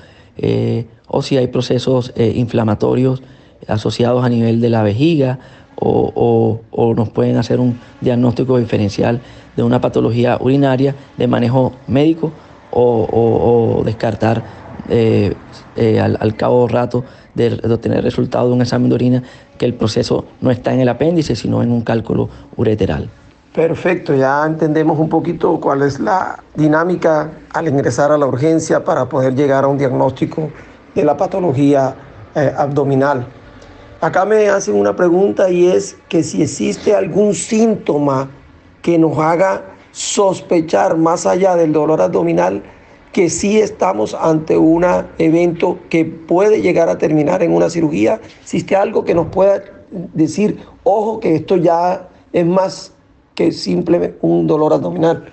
[1.06, 3.22] o si hay procesos inflamatorios
[3.68, 5.38] asociados a nivel de la vejiga
[5.78, 6.60] o,
[6.96, 9.20] nos pueden hacer un diagnóstico diferencial
[9.56, 12.32] de una patología urinaria de manejo médico
[12.76, 14.42] o, descartar
[14.88, 15.34] eh,
[15.76, 19.22] eh, al, al, cabo rato de, obtener resultado de un examen de orina
[19.58, 23.08] que el proceso no está en el apéndice, sino en un cálculo ureteral.
[23.54, 29.08] Perfecto, ya entendemos un poquito cuál es la dinámica al ingresar a la urgencia para
[29.08, 30.50] poder llegar a un diagnóstico
[30.94, 31.94] de la patología
[32.34, 33.26] eh, abdominal.
[34.00, 38.28] Acá me hacen una pregunta y es que si existe algún síntoma
[38.82, 39.62] que nos haga
[39.96, 42.62] sospechar más allá del dolor abdominal
[43.14, 44.84] que sí estamos ante un
[45.16, 48.20] evento que puede llegar a terminar en una cirugía.
[48.42, 49.64] ¿Existe algo que nos pueda
[50.12, 52.92] decir, ojo, que esto ya es más
[53.34, 55.32] que simplemente un dolor abdominal?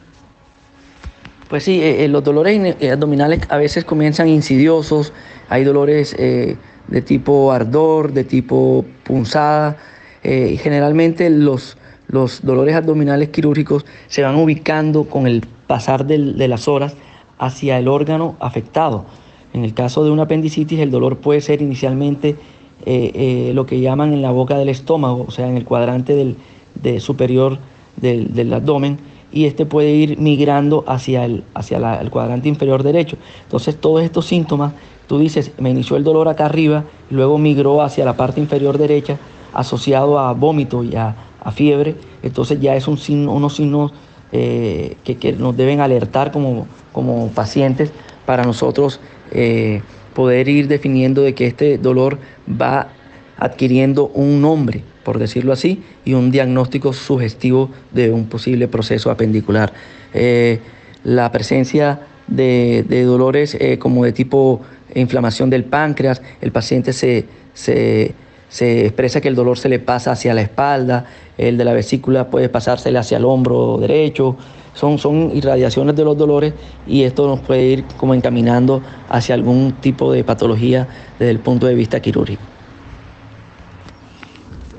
[1.49, 5.11] Pues sí, eh, eh, los dolores eh, abdominales a veces comienzan insidiosos,
[5.49, 9.75] hay dolores de tipo ardor, de tipo punzada.
[10.23, 11.75] Generalmente los,
[12.13, 16.95] los dolores abdominales quirúrgicos se van ubicando con el pasar de las horas
[17.39, 19.05] hacia el órgano afectado.
[19.53, 22.37] En el caso de una apendicitis, el dolor puede ser inicialmente
[22.85, 26.15] eh, eh, lo que llaman en la boca del estómago, o sea, en el cuadrante
[26.15, 27.57] del, superior
[27.97, 28.99] del, abdomen,
[29.31, 33.17] y este puede ir migrando hacia, el, hacia el cuadrante inferior derecho.
[33.43, 34.73] Entonces, todos estos síntomas
[35.07, 39.17] Tú dices, me inició el dolor acá arriba, luego migró hacia la parte inferior derecha,
[39.53, 41.15] asociado a vómito y a,
[41.51, 41.95] fiebre.
[42.21, 43.93] Entonces ya es un unos signos
[44.31, 47.91] eh, que, nos deben alertar como, como pacientes
[48.25, 48.99] para nosotros
[49.31, 49.81] eh,
[50.13, 52.89] poder ir definiendo de que este dolor va
[53.37, 59.73] adquiriendo un nombre, por decirlo así, y un diagnóstico sugestivo de un posible proceso apendicular.
[60.13, 60.59] Eh,
[61.03, 64.61] la presencia de, dolores eh, como de tipo
[64.95, 68.13] inflamación del páncreas, el paciente se, se,
[68.61, 71.05] expresa que el dolor se le pasa hacia la espalda,
[71.37, 74.37] el de la vesícula puede pasársele hacia el hombro derecho,
[74.73, 76.53] son, son irradiaciones de los dolores
[76.87, 80.87] y esto nos puede ir como encaminando hacia algún tipo de patología
[81.19, 82.41] desde el punto de vista quirúrgico.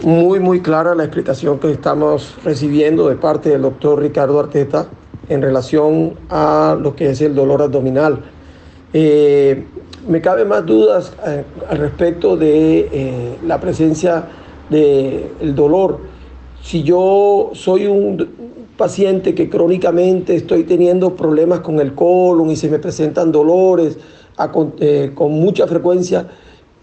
[0.03, 4.87] Muy, muy clara la explicación que estamos recibiendo de parte del doctor Ricardo Arteta
[5.29, 8.23] en relación a lo que es el dolor abdominal.
[8.93, 9.67] Eh,
[10.07, 14.25] me cabe más dudas eh, al respecto de eh, la presencia
[14.71, 16.01] del dolor.
[16.63, 18.29] Si yo soy un
[18.77, 23.99] paciente que crónicamente estoy teniendo problemas con el colon y se me presentan dolores
[25.15, 26.27] con mucha frecuencia,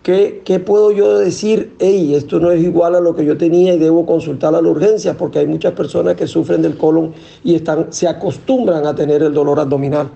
[0.03, 1.75] ¿Qué, puedo yo decir?
[1.77, 4.67] Hey, esto no es igual a lo que yo tenía y debo consultar a la
[4.67, 9.21] urgencia porque hay muchas personas que sufren del colon y están, se acostumbran a tener
[9.21, 10.09] el dolor abdominal.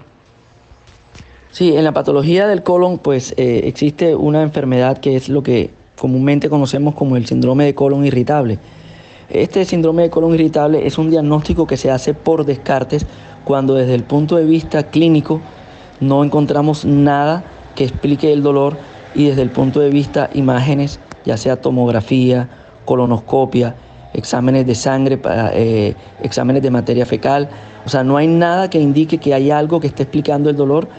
[1.56, 5.70] Sí, en la patología del colon pues eh, existe una enfermedad que es lo que
[5.98, 8.60] comúnmente conocemos como el síndrome de colon irritable.
[9.30, 13.06] Este síndrome de colon irritable es un diagnóstico que se hace por descartes
[13.46, 15.40] cuando desde el punto de vista clínico
[16.02, 18.76] no encontramos nada que explique el dolor
[19.14, 22.50] y desde el punto de vista imágenes, ya sea tomografía,
[22.84, 23.76] colonoscopia,
[24.14, 25.22] exámenes de sangre,
[25.54, 27.48] eh, exámenes de materia fecal.
[27.86, 30.90] O sea, no hay nada que indique que hay algo que esté explicando el dolor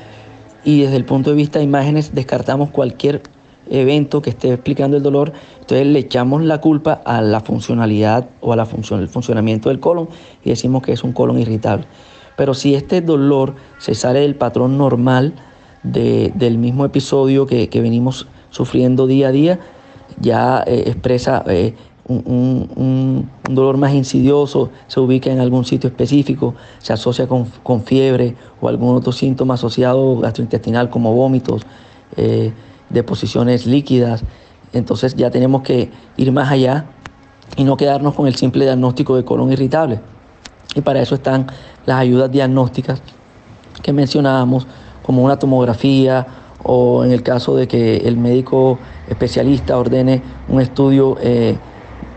[0.66, 3.22] y desde el punto de vista de imágenes descartamos cualquier
[3.70, 8.52] evento que esté explicando el dolor, entonces le echamos la culpa a la funcionalidad o
[8.52, 10.08] a la función, el funcionamiento del colon
[10.44, 11.86] y decimos que es un colon irritable.
[12.36, 15.34] Pero si este dolor se sale del patrón normal,
[15.84, 19.60] del mismo episodio que, venimos sufriendo día a día,
[20.18, 21.74] ya eh, expresa eh,
[22.08, 28.68] un, dolor más insidioso, se ubica en algún sitio específico, se asocia con, fiebre o
[28.68, 31.62] algún otro síntoma asociado gastrointestinal como vómitos,
[32.16, 32.52] eh,
[32.90, 34.22] deposiciones líquidas.
[34.72, 36.86] Entonces ya tenemos que ir más allá
[37.56, 40.00] y no quedarnos con el simple diagnóstico de colon irritable.
[40.74, 41.46] Y para eso están
[41.86, 43.02] las ayudas diagnósticas
[43.82, 44.66] que mencionábamos,
[45.02, 46.26] como una tomografía
[46.62, 51.56] o en el caso de que el médico especialista ordene un estudio eh,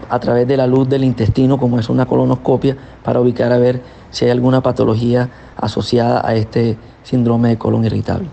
[0.10, 3.82] a través de la luz del intestino, como es una colonoscopia, para ubicar a ver
[4.12, 8.28] si hay alguna patología asociada a este síndrome de colon irritable.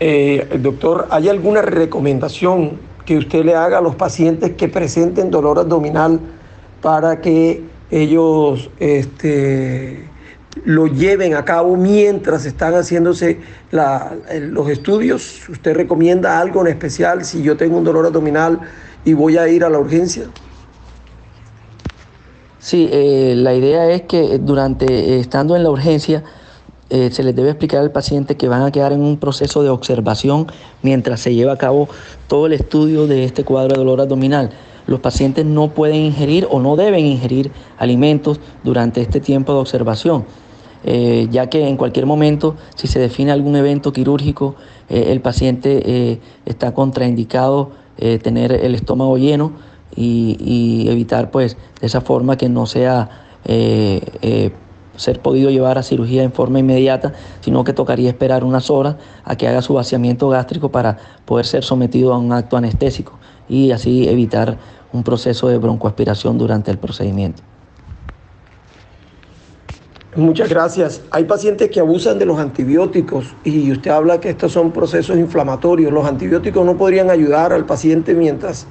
[0.00, 5.58] Eh, doctor, ¿hay alguna recomendación que usted le haga a los pacientes que presenten dolor
[5.58, 6.20] abdominal
[6.80, 10.04] para que ellos este,
[10.64, 15.48] lo lleven a cabo mientras están haciéndose los estudios?
[15.48, 18.60] ¿Usted recomienda algo en especial si yo tengo un dolor abdominal
[19.04, 20.24] y voy a ir a la urgencia?
[22.60, 26.24] Sí, eh, la idea es que durante, eh, estando en la urgencia,
[26.90, 29.68] eh, se les debe explicar al paciente que van a quedar en un proceso de
[29.68, 30.46] observación
[30.82, 31.88] mientras se lleva a cabo
[32.26, 34.50] todo el estudio de este cuadro de dolor abdominal.
[34.86, 40.24] Los pacientes no pueden ingerir o no deben ingerir alimentos durante este tiempo de observación.
[41.30, 44.54] Ya que en cualquier momento, si se define algún evento quirúrgico,
[44.88, 47.72] el paciente está contraindicado
[48.22, 49.52] tener el estómago lleno
[49.94, 53.24] y, evitar pues de esa forma que no sea
[54.98, 59.36] ser podido llevar a cirugía en forma inmediata, sino que tocaría esperar unas horas a
[59.36, 64.08] que haga su vaciamiento gástrico para poder ser sometido a un acto anestésico y así
[64.08, 64.58] evitar
[64.92, 67.42] un proceso de broncoaspiración durante el procedimiento.
[70.16, 71.02] Muchas gracias.
[71.12, 75.92] Hay pacientes que abusan de los antibióticos y usted habla que estos son procesos inflamatorios.
[75.92, 78.66] Los antibióticos no podrían ayudar al paciente mientras,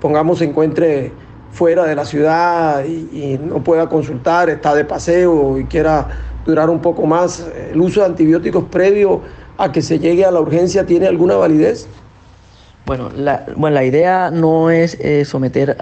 [0.00, 1.12] pongamos, se encuentre
[1.52, 6.08] fuera de la ciudad y, no pueda consultar, está de paseo y quiera
[6.46, 7.46] durar un poco más.
[7.72, 9.22] ¿El uso de antibióticos previo
[9.58, 11.86] a que se llegue a la urgencia tiene alguna validez?
[12.86, 15.76] Bueno, la, bueno, la idea no es eh, someter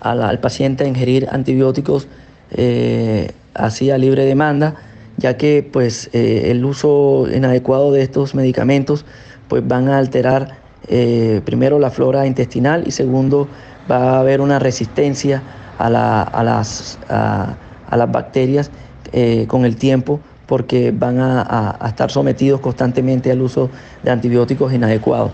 [0.00, 2.08] al paciente a ingerir antibióticos.
[2.50, 4.74] Eh, así a libre demanda,
[5.16, 9.04] ya que pues eh, el uso inadecuado de estos medicamentos
[9.48, 13.48] pues van a alterar eh, primero la flora intestinal y segundo
[13.90, 15.42] va a haber una resistencia
[15.78, 17.56] a, las, a,
[17.90, 18.70] las, bacterias
[19.12, 23.70] eh, con el tiempo porque van a, estar sometidos constantemente al uso
[24.02, 25.32] de antibióticos inadecuados.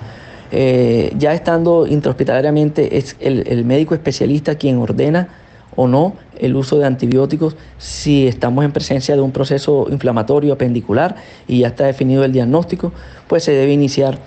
[0.51, 5.29] ya estando intrahospitalariamente es el, el médico especialista quien ordena
[5.77, 11.17] o no el uso de antibióticos si estamos en presencia de un proceso inflamatorio apendicular
[11.47, 12.93] y ya está definido el diagnóstico,
[13.29, 14.19] pues se debe iniciar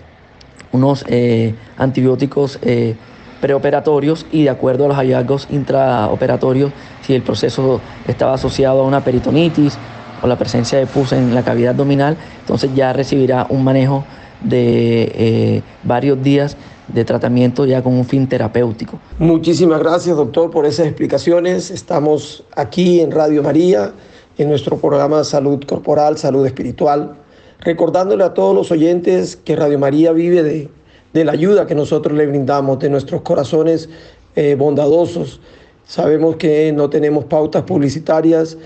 [0.73, 2.95] unos eh, antibióticos eh,
[3.39, 9.03] preoperatorios y de acuerdo a los hallazgos intraoperatorios, si el proceso estaba asociado a una
[9.03, 9.77] peritonitis
[10.21, 14.03] o la presencia de pus en la cavidad abdominal, entonces ya recibirá un manejo
[14.41, 16.57] de eh, varios días
[16.87, 18.99] de tratamiento ya con un fin terapéutico.
[19.19, 21.71] Muchísimas gracias, doctor, por esas explicaciones.
[21.71, 23.93] Estamos aquí en Radio María,
[24.37, 27.15] en nuestro programa Salud Corporal, Salud Espiritual,
[27.63, 30.69] recordándole a todos los oyentes que Radio María vive de,
[31.13, 33.89] de la ayuda que nosotros le brindamos, de nuestros corazones
[34.35, 35.39] eh, bondadosos.
[35.85, 38.57] Sabemos que no tenemos pautas publicitarias,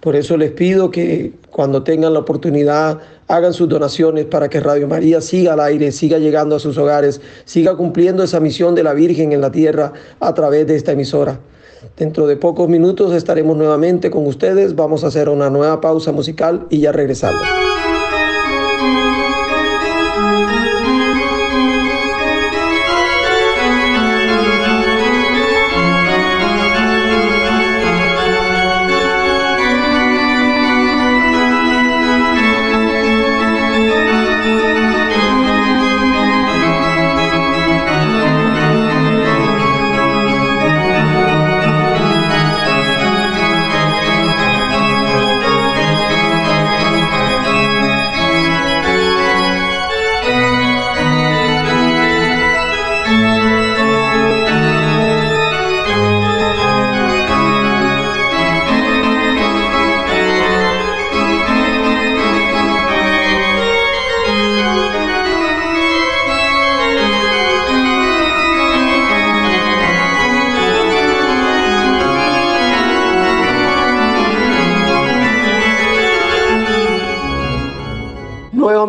[0.00, 4.88] por eso les pido que cuando tengan la oportunidad hagan sus donaciones para que Radio
[4.88, 8.94] María siga al aire, siga llegando a sus hogares, siga cumpliendo esa misión de la
[8.94, 11.38] Virgen en la tierra a través de esta emisora.
[11.96, 14.74] Dentro de pocos minutos estaremos nuevamente con ustedes.
[14.74, 17.42] Vamos a hacer una nueva pausa musical y ya regresamos.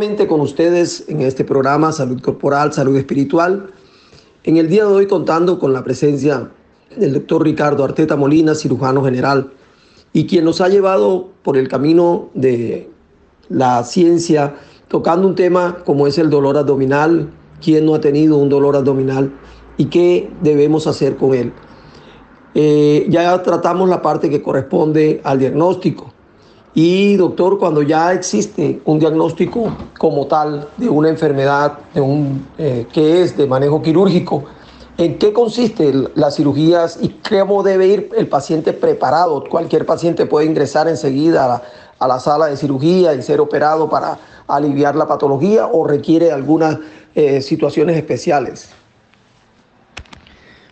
[0.04, 3.72] Con ustedes en este programa Salud Corporal, Salud Espiritual.
[4.44, 6.52] En el día de hoy contando con la presencia
[6.98, 9.54] del doctor Ricardo Arteta Molina, cirujano general,
[10.12, 12.90] y quien nos ha llevado por el camino de
[13.48, 14.56] la ciencia,
[14.90, 17.30] tocando un tema como es el dolor abdominal,
[17.64, 19.32] quién no ha tenido un dolor abdominal
[19.78, 21.54] y qué debemos hacer con él.
[22.56, 26.13] Eh, ya tratamos la parte que corresponde al diagnóstico,
[26.76, 32.88] y doctor, cuando ya existe un diagnóstico como tal de una enfermedad, de un, eh,
[32.92, 34.46] que es de manejo quirúrgico,
[34.98, 39.44] ¿en qué consiste las cirugías y cómo debe ir el paciente preparado?
[39.48, 41.62] Cualquier paciente puede ingresar enseguida
[42.00, 46.80] a la, sala de cirugía y ser operado para aliviar la patología o requiere algunas
[47.14, 48.72] eh, situaciones especiales.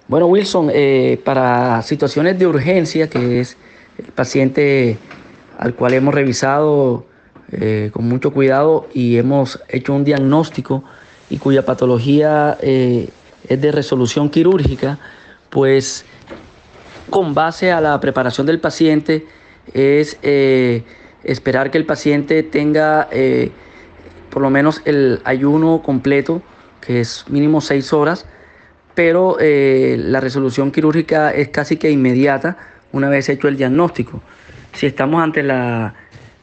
[0.08, 3.56] Bueno, Wilson, eh, para situaciones de urgencia, que es
[3.98, 4.98] el paciente
[5.62, 7.06] al cual hemos revisado
[7.52, 10.84] eh, con mucho cuidado y hemos hecho un diagnóstico
[11.30, 13.10] y cuya patología eh,
[13.48, 14.98] es de resolución quirúrgica,
[15.52, 16.04] pues
[17.12, 19.28] con base a la preparación del paciente
[19.72, 20.84] es eh,
[21.24, 23.08] esperar que el paciente tenga
[24.32, 26.42] por lo menos el ayuno completo,
[26.80, 28.26] que es mínimo seis horas,
[28.96, 32.58] pero la resolución quirúrgica es casi que inmediata
[32.92, 34.22] una vez hecho el diagnóstico.
[34.74, 35.94] Si estamos ante la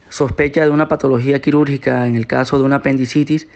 [0.09, 3.47] sospecha de una patología quirúrgica, en el caso de una apendicitis,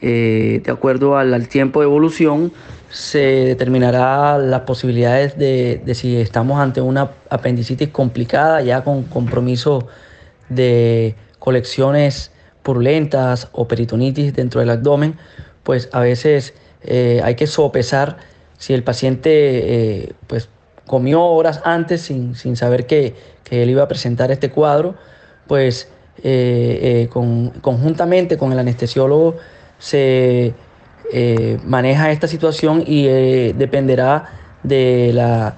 [0.00, 2.52] eh, de acuerdo al, tiempo de evolución,
[2.90, 9.88] se determinará las posibilidades de, si estamos ante una apendicitis complicada, ya con compromiso
[10.48, 12.32] de colecciones
[12.62, 15.16] purulentas o peritonitis dentro del abdomen,
[15.64, 18.18] pues a veces eh, hay que sopesar
[18.56, 20.48] si el paciente eh, pues,
[20.88, 23.14] comió horas antes sin, sin saber que,
[23.44, 24.96] que él iba a presentar este cuadro,
[25.46, 25.88] pues
[26.22, 29.36] eh, eh, conjuntamente con el anestesiólogo
[29.78, 30.52] se
[31.12, 33.06] eh, maneja esta situación y
[33.52, 34.24] dependerá
[34.64, 35.54] de la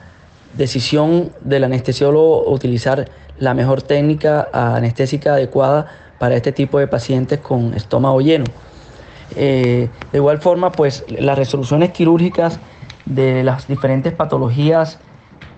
[0.53, 3.09] decisión del anestesiólogo utilizar
[3.39, 5.87] la mejor técnica anestésica adecuada
[6.19, 8.45] para este tipo de pacientes con estómago lleno.
[9.35, 12.61] de igual forma, pues las resoluciones quirúrgicas
[13.07, 14.99] de las diferentes patologías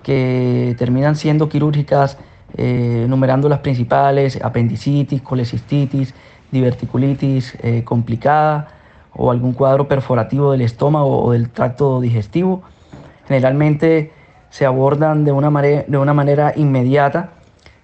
[0.03, 2.17] que terminan siendo quirúrgicas,
[2.55, 6.13] eh, numerando las principales, apendicitis, colecistitis,
[6.51, 8.67] diverticulitis eh, complicada
[9.15, 12.61] o algún cuadro perforativo del estómago o del tracto digestivo.
[13.27, 14.11] Generalmente
[14.49, 17.31] se abordan de una, de una manera inmediata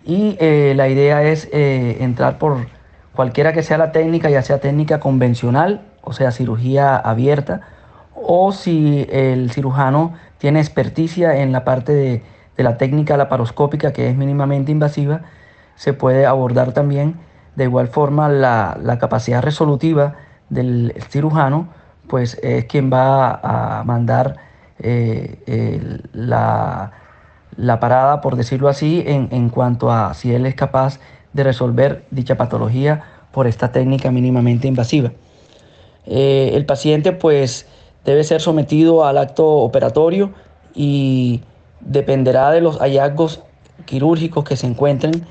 [0.06, 2.68] y eh, la idea es entrar por
[3.16, 7.62] cualquiera que sea la técnica, ya sea técnica convencional, o sea, cirugía abierta,
[8.16, 12.24] o si el cirujano tiene experticia en la parte de,
[12.58, 15.22] de la técnica laparoscópica que es mínimamente invasiva,
[15.76, 17.16] se puede abordar también
[17.56, 20.16] de igual forma la, capacidad resolutiva
[20.50, 21.70] del cirujano,
[22.08, 24.36] pues es quien va a mandar
[24.80, 26.92] eh, la,
[27.80, 31.00] parada, por decirlo así, en, cuanto a si él es capaz
[31.32, 35.12] de resolver dicha patología por esta técnica mínimamente invasiva.
[36.06, 37.68] Eh, el paciente pues
[38.06, 40.32] debe ser sometido al acto operatorio
[40.74, 41.41] y
[41.82, 43.41] dependerá de los hallazgos
[43.86, 45.26] quirúrgicos que se encuentren.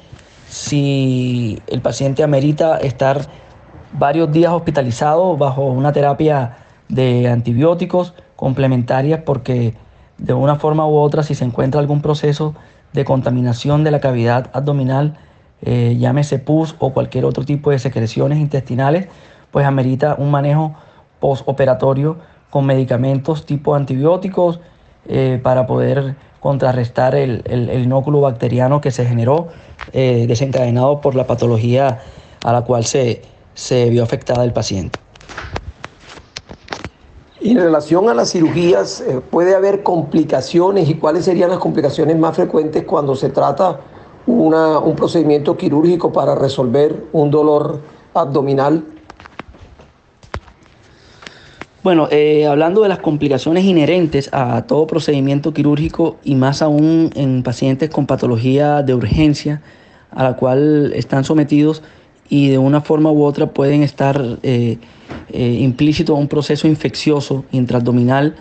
[0.49, 3.27] Si el paciente amerita estar
[3.93, 6.57] varios días hospitalizado bajo una terapia
[6.89, 9.75] de antibióticos complementarias porque
[10.19, 12.55] de una forma u otra si se encuentra algún proceso
[12.93, 15.19] de contaminación de la cavidad abdominal,
[15.63, 19.09] eh, llámese pus o cualquier otro tipo de secreciones intestinales,
[19.51, 20.75] pues amerita un manejo
[21.21, 22.17] postoperatorio
[22.51, 24.61] con medicamentos tipo antibióticos
[25.07, 29.49] eh, para poder contrarrestar el, el, inóculo bacteriano que se generó
[29.93, 32.01] eh, desencadenado por la patología
[32.45, 33.23] a la cual se,
[33.55, 34.99] se vio afectada el paciente.
[37.41, 42.19] Y en relación a las cirugías, eh, ¿puede haber complicaciones y cuáles serían las complicaciones
[42.19, 43.81] más frecuentes cuando se trata
[44.27, 47.81] una, un procedimiento quirúrgico para resolver un dolor
[48.15, 48.85] abdominal?
[51.85, 57.45] Bueno, eh, hablando de las complicaciones inherentes a todo procedimiento quirúrgico y más aún en
[57.45, 59.63] pacientes con patología de urgencia
[60.11, 61.85] a la cual están sometidos
[62.29, 64.79] y de una forma u otra pueden estar eh,
[65.31, 68.35] eh, implícitos a un proceso infeccioso intraabdominal,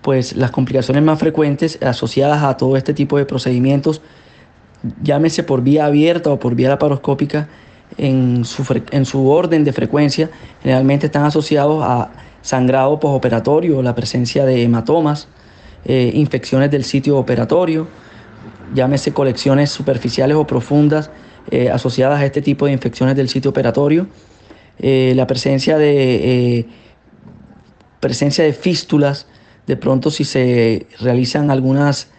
[0.00, 4.02] pues las complicaciones más frecuentes asociadas a todo este tipo de procedimientos,
[5.02, 7.48] llámese por vía abierta o por vía laparoscópica,
[7.96, 10.30] en su, en su orden de frecuencia,
[10.62, 12.10] generalmente están asociados a
[12.42, 15.28] sangrado postoperatorio, la presencia de hematomas,
[15.84, 17.88] eh, infecciones del sitio operatorio,
[18.74, 21.10] llámese colecciones superficiales o profundas
[21.50, 24.06] eh, asociadas a este tipo de infecciones del sitio operatorio,
[24.78, 26.66] eh, la presencia de,
[28.00, 29.26] presencia de fístulas,
[29.66, 32.10] de pronto si se realizan algunas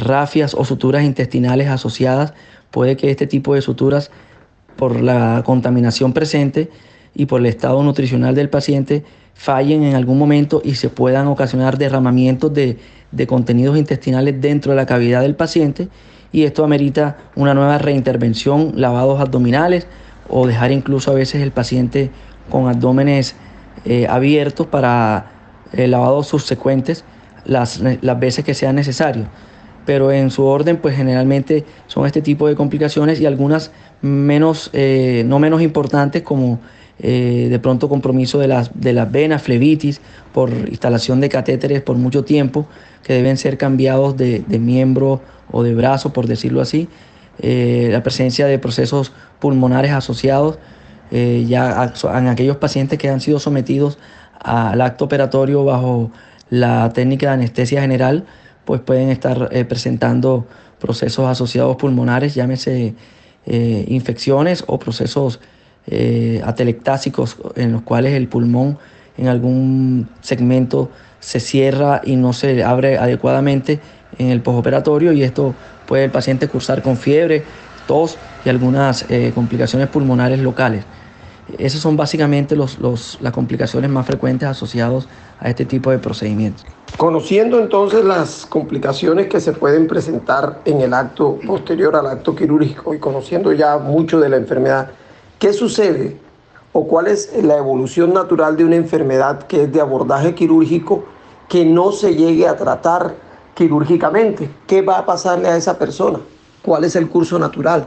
[0.00, 2.34] rafias o suturas intestinales asociadas,
[2.70, 4.10] puede que este tipo de suturas
[4.76, 6.70] por la contaminación presente
[7.14, 9.04] y por el estado nutricional del paciente
[9.34, 12.78] fallen en algún momento y se puedan ocasionar derramamientos de,
[13.26, 15.88] contenidos intestinales dentro de la cavidad del paciente
[16.32, 19.86] y esto amerita una nueva reintervención, lavados abdominales
[20.28, 22.10] o dejar incluso a veces el paciente
[22.50, 23.36] con abdómenes
[23.84, 25.30] eh, abiertos para
[25.72, 27.04] eh, lavados subsecuentes
[27.44, 29.26] las, las, veces que sea necesario.
[29.86, 35.24] Pero en su orden, pues generalmente son este tipo de complicaciones y algunas menos, eh,
[35.26, 36.58] no menos importantes como
[37.00, 40.00] eh, de pronto compromiso de las, de las venas, flebitis,
[40.32, 42.66] por instalación de catéteres por mucho tiempo,
[43.02, 45.20] que deben ser cambiados de, miembro
[45.50, 46.88] o de brazo, por decirlo así,
[47.40, 50.58] eh, la presencia de procesos pulmonares asociados,
[51.10, 53.98] eh, ya en aquellos pacientes que han sido sometidos
[54.40, 56.12] al acto operatorio bajo
[56.48, 58.24] la técnica de anestesia general,
[58.64, 60.46] pues pueden estar presentando
[60.78, 62.94] procesos asociados pulmonares, llámese
[63.46, 65.40] infecciones o procesos
[65.86, 68.78] eh, atelectásicos en los cuales el pulmón
[69.16, 73.80] en algún segmento se cierra y no se abre adecuadamente
[74.18, 75.54] en el postoperatorio y esto
[75.86, 77.44] puede el paciente cursar con fiebre,
[77.86, 80.84] tos y algunas eh, complicaciones pulmonares locales.
[81.58, 82.78] Esas son básicamente los,
[83.20, 85.06] las complicaciones más frecuentes asociadas
[85.38, 86.64] a este tipo de procedimientos.
[86.96, 92.94] Conociendo entonces las complicaciones que se pueden presentar en el acto posterior al acto quirúrgico
[92.94, 94.90] y conociendo ya mucho de la enfermedad,
[95.38, 96.16] ¿Qué sucede
[96.72, 101.04] o cuál es la evolución natural de una enfermedad que es de abordaje quirúrgico
[101.48, 103.14] que no se llegue a tratar
[103.54, 104.48] quirúrgicamente?
[104.66, 106.20] ¿Qué va a pasarle a esa persona?
[106.62, 107.86] ¿Cuál es el curso natural?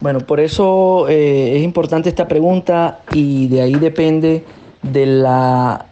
[0.00, 4.44] Bueno, por eso eh, es importante esta pregunta y de ahí depende
[4.82, 5.86] de la,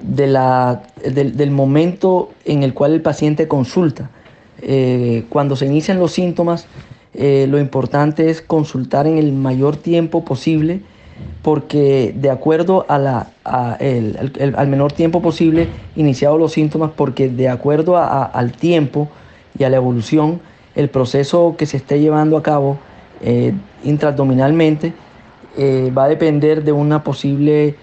[0.00, 4.10] de la, del, momento en el cual el paciente consulta.
[4.62, 6.66] Eh, cuando se inician los síntomas,
[7.14, 10.80] eh, lo importante es consultar en el mayor tiempo posible
[11.42, 17.98] porque de acuerdo a la, al menor tiempo posible iniciados los síntomas, porque de acuerdo
[17.98, 19.08] al tiempo
[19.58, 20.40] y a la evolución,
[20.74, 22.78] el proceso que se esté llevando a cabo
[23.22, 23.52] eh,
[23.84, 24.94] intraabdominalmente
[25.58, 27.76] eh, va a depender de una posible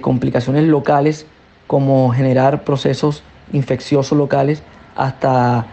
[0.00, 1.26] complicaciones locales
[1.66, 4.62] como generar procesos infecciosos locales
[4.94, 5.66] hasta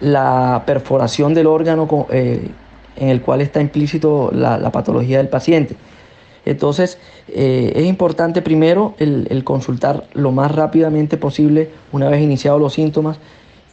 [0.00, 2.48] la perforación del órgano eh,
[2.96, 5.76] en el cual está implícito la, patología del paciente.
[6.44, 12.72] Entonces, eh, es importante primero el, consultar lo más rápidamente posible una vez iniciados los
[12.74, 13.18] síntomas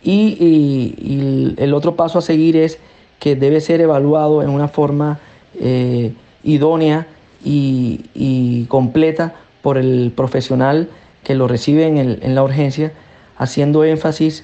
[0.03, 2.79] Y, el otro paso a seguir es
[3.19, 5.19] que debe ser evaluado en una forma
[5.59, 6.13] eh,
[6.43, 7.07] idónea
[7.45, 10.89] y, completa por el profesional
[11.23, 12.91] que lo recibe en, la urgencia,
[13.37, 14.43] haciendo énfasis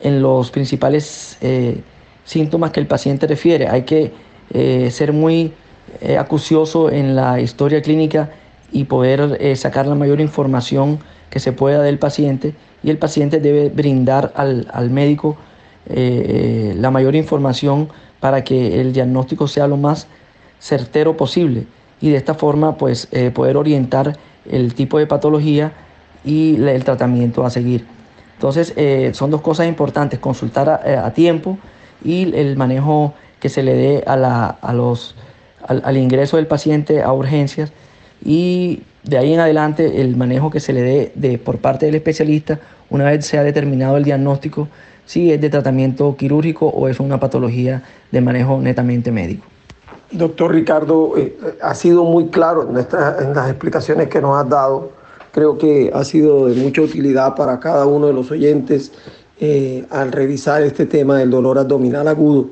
[0.00, 1.80] en los principales eh,
[2.24, 3.68] síntomas que el paciente refiere.
[3.68, 4.12] Hay que
[4.90, 5.52] ser muy
[6.18, 8.30] acucioso en la historia clínica
[8.72, 13.68] y poder sacar la mayor información que se pueda del paciente y el paciente debe
[13.68, 15.36] brindar al, médico
[15.88, 17.88] eh, la mayor información
[18.20, 20.06] para que el diagnóstico sea lo más
[20.60, 21.66] certero posible
[22.00, 24.16] y de esta forma pues eh, poder orientar
[24.50, 25.72] el tipo de patología
[26.24, 27.86] y el tratamiento a seguir.
[28.38, 31.58] Entonces eh, son dos cosas importantes, consultar a, tiempo
[32.04, 35.16] y el manejo que se le dé a, la, a los,
[35.66, 37.72] al ingreso del paciente a urgencias
[38.24, 41.96] y de ahí en adelante el manejo que se le dé de, por parte del
[41.96, 42.60] especialista,
[42.90, 44.68] una vez se ha determinado el diagnóstico,
[45.04, 47.82] si es de tratamiento quirúrgico o es una patología
[48.12, 49.44] de manejo netamente médico.
[50.10, 54.92] Doctor Ricardo, eh, ha sido muy claro en, en las explicaciones que nos has dado.
[55.38, 58.90] Creo que ha sido de mucha utilidad para cada uno de los oyentes
[59.38, 62.50] eh, al revisar este tema del dolor abdominal agudo.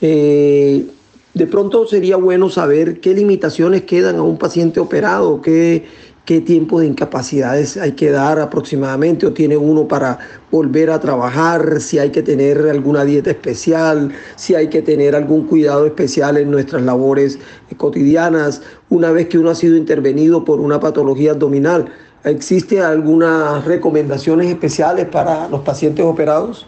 [0.00, 0.86] Eh,
[1.34, 5.84] de pronto sería bueno saber qué limitaciones quedan a un paciente operado, qué,
[6.24, 10.18] qué tiempo de incapacidades hay que dar aproximadamente o tiene uno para
[10.50, 15.46] volver a trabajar, si hay que tener alguna dieta especial, si hay que tener algún
[15.46, 17.38] cuidado especial en nuestras labores
[17.76, 21.92] cotidianas, una vez que uno ha sido intervenido por una patología abdominal.
[22.24, 26.66] ¿Existe algunas recomendaciones especiales para los pacientes operados?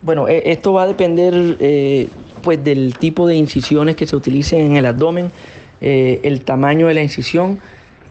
[0.00, 2.08] Bueno, e, esto va a depender eh,
[2.42, 5.32] pues del tipo de incisiones que se utilicen en el abdomen,
[5.80, 7.58] eh, el tamaño de la incisión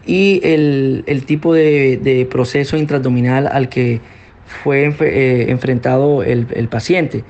[0.04, 4.00] y el, tipo de, proceso intraabdominal al que
[4.62, 7.24] fue eh, enfrentado el, paciente.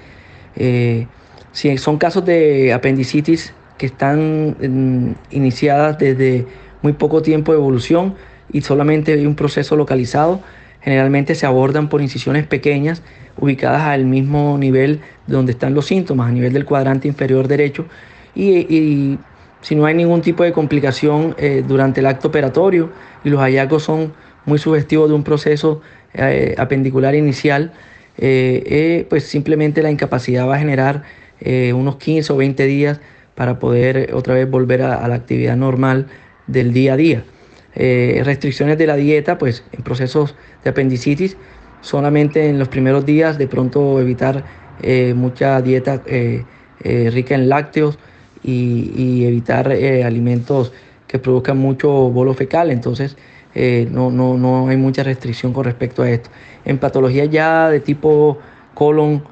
[1.53, 6.47] si son casos de apendicitis que están mm, iniciadas desde
[6.83, 8.15] muy poco tiempo de evolución
[8.53, 10.41] y solamente hay un proceso localizado,
[10.81, 13.03] generalmente se abordan por incisiones pequeñas
[13.39, 17.87] ubicadas al mismo nivel donde están los síntomas, a nivel del cuadrante inferior derecho.
[18.35, 19.19] Y,
[19.61, 22.91] si no hay ningún tipo de complicación eh, durante el acto operatorio
[23.23, 24.13] y los hallazgos son
[24.45, 25.83] muy sugestivos de un proceso
[26.15, 27.73] eh, apendicular inicial,
[28.19, 31.05] eh, pues simplemente la incapacidad va a generar
[31.75, 33.01] unos 15 o 20 días
[33.37, 36.07] para poder otra vez volver a, a la actividad normal
[36.49, 37.25] del día a día.
[37.75, 41.37] Restricciones de la dieta, pues en procesos de apendicitis,
[41.83, 44.45] solamente en los primeros días de pronto evitar
[44.81, 46.45] eh, mucha dieta eh,
[46.83, 47.99] eh, rica en lácteos
[48.43, 50.73] y, evitar alimentos
[51.07, 52.71] que produzcan mucho bolo fecal.
[52.71, 53.17] Entonces
[53.55, 56.31] no, no, no, hay mucha restricción con respecto a esto.
[56.65, 58.39] En patologías ya de tipo
[58.75, 59.23] colon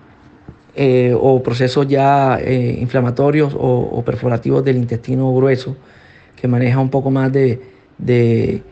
[1.20, 5.76] o procesos ya inflamatorios o, perforativos del intestino grueso,
[6.36, 7.60] que maneja un poco más de,
[8.04, 8.62] de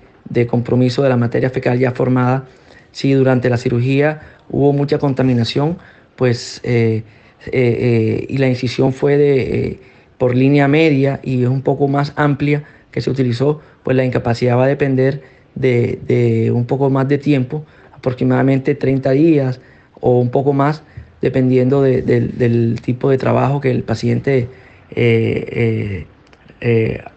[0.48, 2.46] compromiso de la materia fecal ya formada,
[2.92, 4.20] si durante la cirugía
[4.50, 5.78] hubo mucha contaminación,
[6.16, 7.04] pues eh,
[7.46, 9.80] eh, eh, y la incisión fue de,
[10.18, 14.56] por línea media y es un poco más amplia que se utilizó, pues la incapacidad
[14.56, 15.22] va a depender
[15.54, 19.60] de, un poco más de tiempo, aproximadamente 30 días
[20.00, 20.82] o un poco más,
[21.20, 24.48] dependiendo del tipo de trabajo que el paciente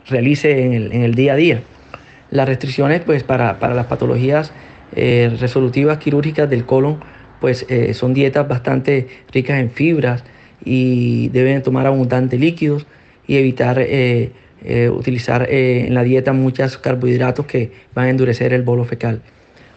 [0.08, 1.64] realice en el, día a día.
[2.32, 4.54] Las restricciones pues, para, para las patologías
[4.96, 7.00] eh, resolutivas quirúrgicas del colon,
[7.40, 10.24] pues eh, son dietas bastante ricas en fibras
[10.64, 12.86] y deben tomar abundante líquidos
[13.28, 14.32] y evitar eh,
[14.94, 19.22] utilizar en la dieta muchos carbohidratos que van a endurecer el bolo fecal.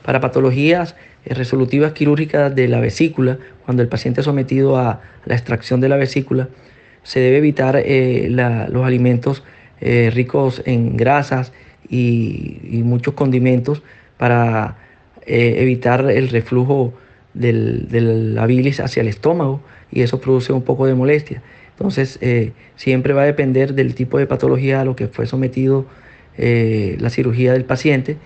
[0.04, 0.94] Para patologías
[1.24, 5.96] resolutivas quirúrgicas de la vesícula, cuando el paciente es sometido a la extracción de la
[5.96, 6.48] vesícula,
[7.02, 7.82] se debe evitar
[8.70, 9.42] los alimentos
[9.80, 11.52] ricos en grasas
[11.88, 13.82] y, muchos condimentos
[14.18, 14.76] para
[15.26, 16.92] eh, evitar el reflujo
[17.34, 19.60] del, de la bilis hacia el estómago
[19.90, 21.42] y eso produce un poco de molestia.
[21.70, 25.86] Entonces, eh, siempre va a depender del tipo de patología a lo que fue sometido
[26.38, 28.16] eh, la cirugía del paciente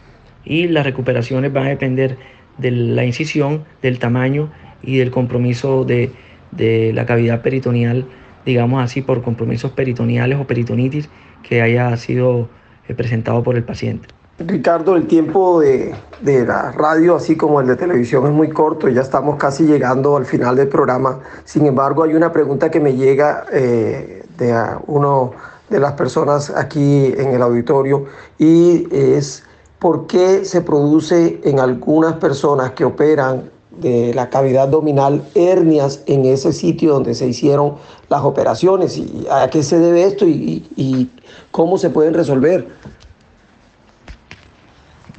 [0.44, 2.16] y las recuperaciones van a depender
[2.58, 4.50] de la incisión, del tamaño
[4.82, 6.10] y del compromiso de,
[6.50, 8.06] de la cavidad peritoneal,
[8.44, 11.08] digamos así, por compromisos peritoneales o peritonitis
[11.42, 12.48] que haya sido
[12.94, 14.08] presentado por el paciente.
[14.38, 18.88] Ricardo, el tiempo de, la radio, así como el de televisión, es muy corto.
[18.88, 21.18] Ya estamos casi llegando al final del programa.
[21.44, 24.54] Sin embargo, hay una pregunta que me llega eh, de
[24.86, 25.32] uno
[25.68, 28.06] de las personas aquí en el auditorio
[28.38, 29.42] y es
[29.78, 36.24] por qué se produce en algunas personas que operan de la cavidad abdominal hernias en
[36.24, 37.74] ese sitio donde se hicieron
[38.08, 41.10] las operaciones y a qué se debe esto y,
[41.50, 42.68] cómo se pueden resolver.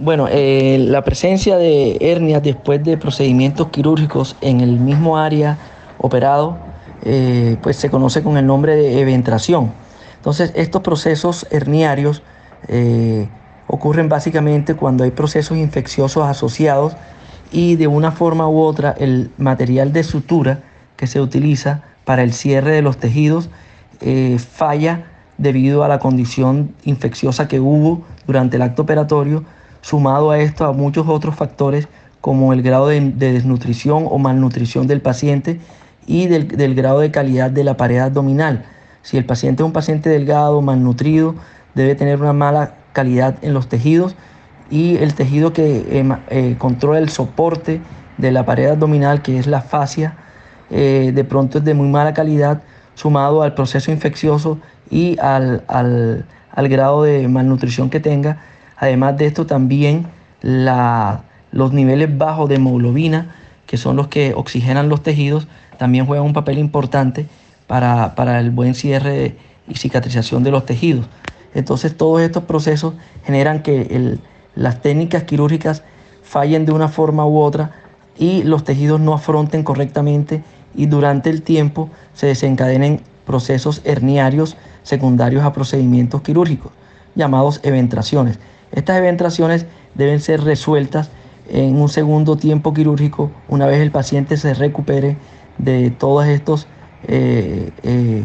[0.01, 5.57] Bueno, eh, la presencia de hernias después de procedimientos quirúrgicos en el mismo área
[5.97, 6.57] operado,
[7.03, 9.73] eh, pues se conoce con el nombre de eventración.
[10.15, 12.23] Entonces, estos procesos herniarios
[12.69, 13.27] eh,
[13.67, 16.95] ocurren básicamente cuando hay procesos infecciosos asociados
[17.51, 20.59] y de una forma u otra el material de sutura
[20.95, 23.49] que se utiliza para el cierre de los tejidos
[24.37, 25.03] falla
[25.39, 29.43] debido a la condición infecciosa que hubo durante el acto operatorio,
[29.81, 31.87] sumado a esto a muchos otros factores
[32.21, 35.59] como el grado de, desnutrición o malnutrición del paciente
[36.05, 38.65] y del, grado de calidad de la pared abdominal.
[39.01, 41.35] Si el paciente es un paciente delgado, malnutrido,
[41.73, 44.15] debe tener una mala calidad en los tejidos
[44.69, 47.81] y el tejido que eh, controla el soporte
[48.17, 50.17] de la pared abdominal, que es la fascia,
[50.69, 52.61] eh, de pronto es de muy mala calidad,
[52.95, 54.59] sumado al proceso infeccioso
[54.89, 56.25] y al,
[56.55, 58.41] grado de malnutrición que tenga.
[58.77, 60.07] Además de esto, también
[60.41, 63.35] los niveles bajos de hemoglobina,
[63.65, 67.27] que son los que oxigenan los tejidos, también juegan un papel importante
[67.67, 69.35] para, para el buen cierre
[69.67, 71.05] y cicatrización de los tejidos.
[71.53, 72.93] Entonces todos estos procesos
[73.25, 74.17] generan que
[74.55, 75.83] las técnicas quirúrgicas
[76.23, 77.71] fallen de una forma u otra
[78.17, 80.43] y los tejidos no afronten correctamente
[80.75, 84.57] y durante el tiempo se desencadenen procesos herniarios
[84.89, 86.71] secundarios a procedimientos quirúrgicos,
[87.13, 88.39] llamados eventraciones.
[88.71, 91.11] Estas eventraciones deben ser resueltas
[91.47, 95.17] en un segundo tiempo quirúrgico una vez el paciente se recupere
[95.59, 96.67] de todos estos
[97.07, 98.23] eh, eh,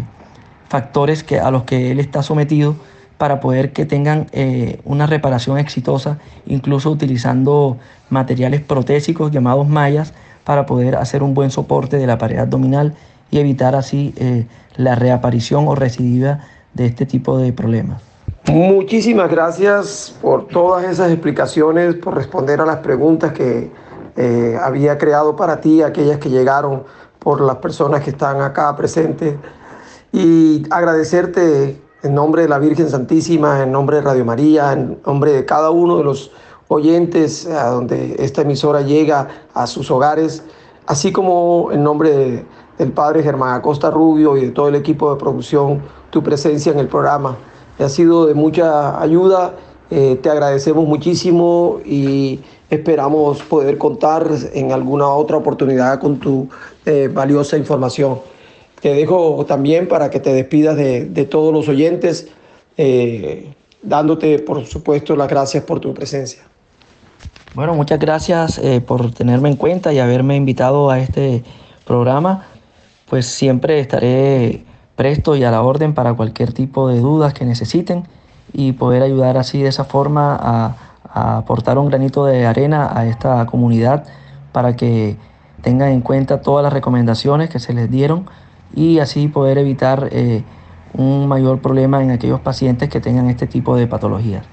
[0.68, 2.76] factores que, a los que él está sometido
[3.18, 7.76] para poder que tengan eh, una reparación exitosa, incluso utilizando
[8.08, 12.94] materiales protésicos llamados mallas para poder hacer un buen soporte de la pared abdominal
[13.30, 14.14] y evitar así
[14.76, 16.40] la reaparición o recidiva
[16.74, 18.02] de este tipo de problemas.
[18.48, 23.70] Muchísimas gracias por todas esas explicaciones, por responder a las preguntas que
[24.16, 26.82] eh, había creado para ti, aquellas que llegaron
[27.18, 29.34] por las personas que están acá presentes.
[30.12, 35.32] Y agradecerte en nombre de la Virgen Santísima, en nombre de Radio María, en nombre
[35.32, 36.30] de cada uno de los
[36.68, 40.44] oyentes a donde esta emisora llega a sus hogares,
[40.86, 42.44] así como en nombre
[42.78, 45.82] del Padre Germán Acosta Rubio y de todo el equipo de producción,
[46.14, 47.36] tu presencia en el programa.
[47.76, 49.56] Ha sido de mucha ayuda,
[49.90, 52.38] eh, te agradecemos muchísimo y
[52.70, 56.48] esperamos poder contar en alguna otra oportunidad con tu
[56.86, 58.20] eh, valiosa información.
[58.80, 62.28] Te dejo también para que te despidas de, todos los oyentes,
[62.76, 63.52] eh,
[63.82, 66.44] dándote, por supuesto, las gracias por tu presencia.
[67.54, 71.42] Bueno, muchas gracias por tenerme en cuenta y haberme invitado a este
[71.84, 72.46] programa.
[73.08, 74.64] Pues siempre estaré
[74.96, 78.04] presto y a la orden para cualquier tipo de dudas que necesiten
[78.52, 80.76] y poder ayudar así de esa forma a,
[81.08, 84.04] a aportar un granito de arena a esta comunidad
[84.52, 85.16] para que
[85.62, 88.26] tengan en cuenta todas las recomendaciones que se les dieron
[88.74, 90.44] y así poder evitar eh,
[90.92, 94.44] un mayor problema en aquellos pacientes que tengan este tipo de patologías.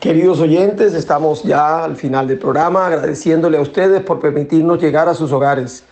[0.00, 5.14] Queridos oyentes, estamos ya al final del programa agradeciéndole a ustedes por permitirnos llegar a
[5.14, 5.84] sus hogares.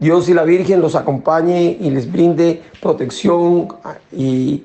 [0.00, 3.68] Dios y la Virgen los acompañe y les brinde protección
[4.10, 4.64] y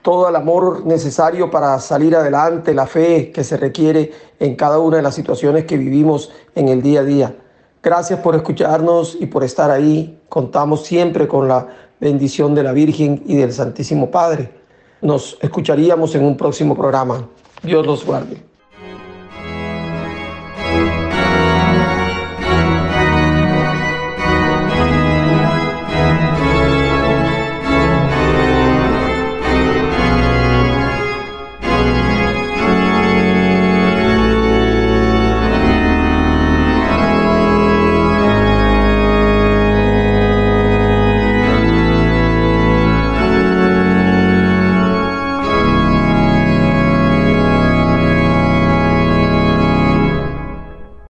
[0.00, 4.98] todo el amor necesario para salir adelante, la fe que se requiere en cada una
[4.98, 7.34] de las situaciones que vivimos en el día a día.
[7.82, 10.20] Gracias por escucharnos y por estar ahí.
[10.28, 11.66] Contamos siempre con la
[11.98, 14.52] bendición de la Virgen y del Santísimo Padre.
[15.02, 17.28] Nos escucharíamos en un próximo programa.
[17.64, 18.40] Dios los guarde.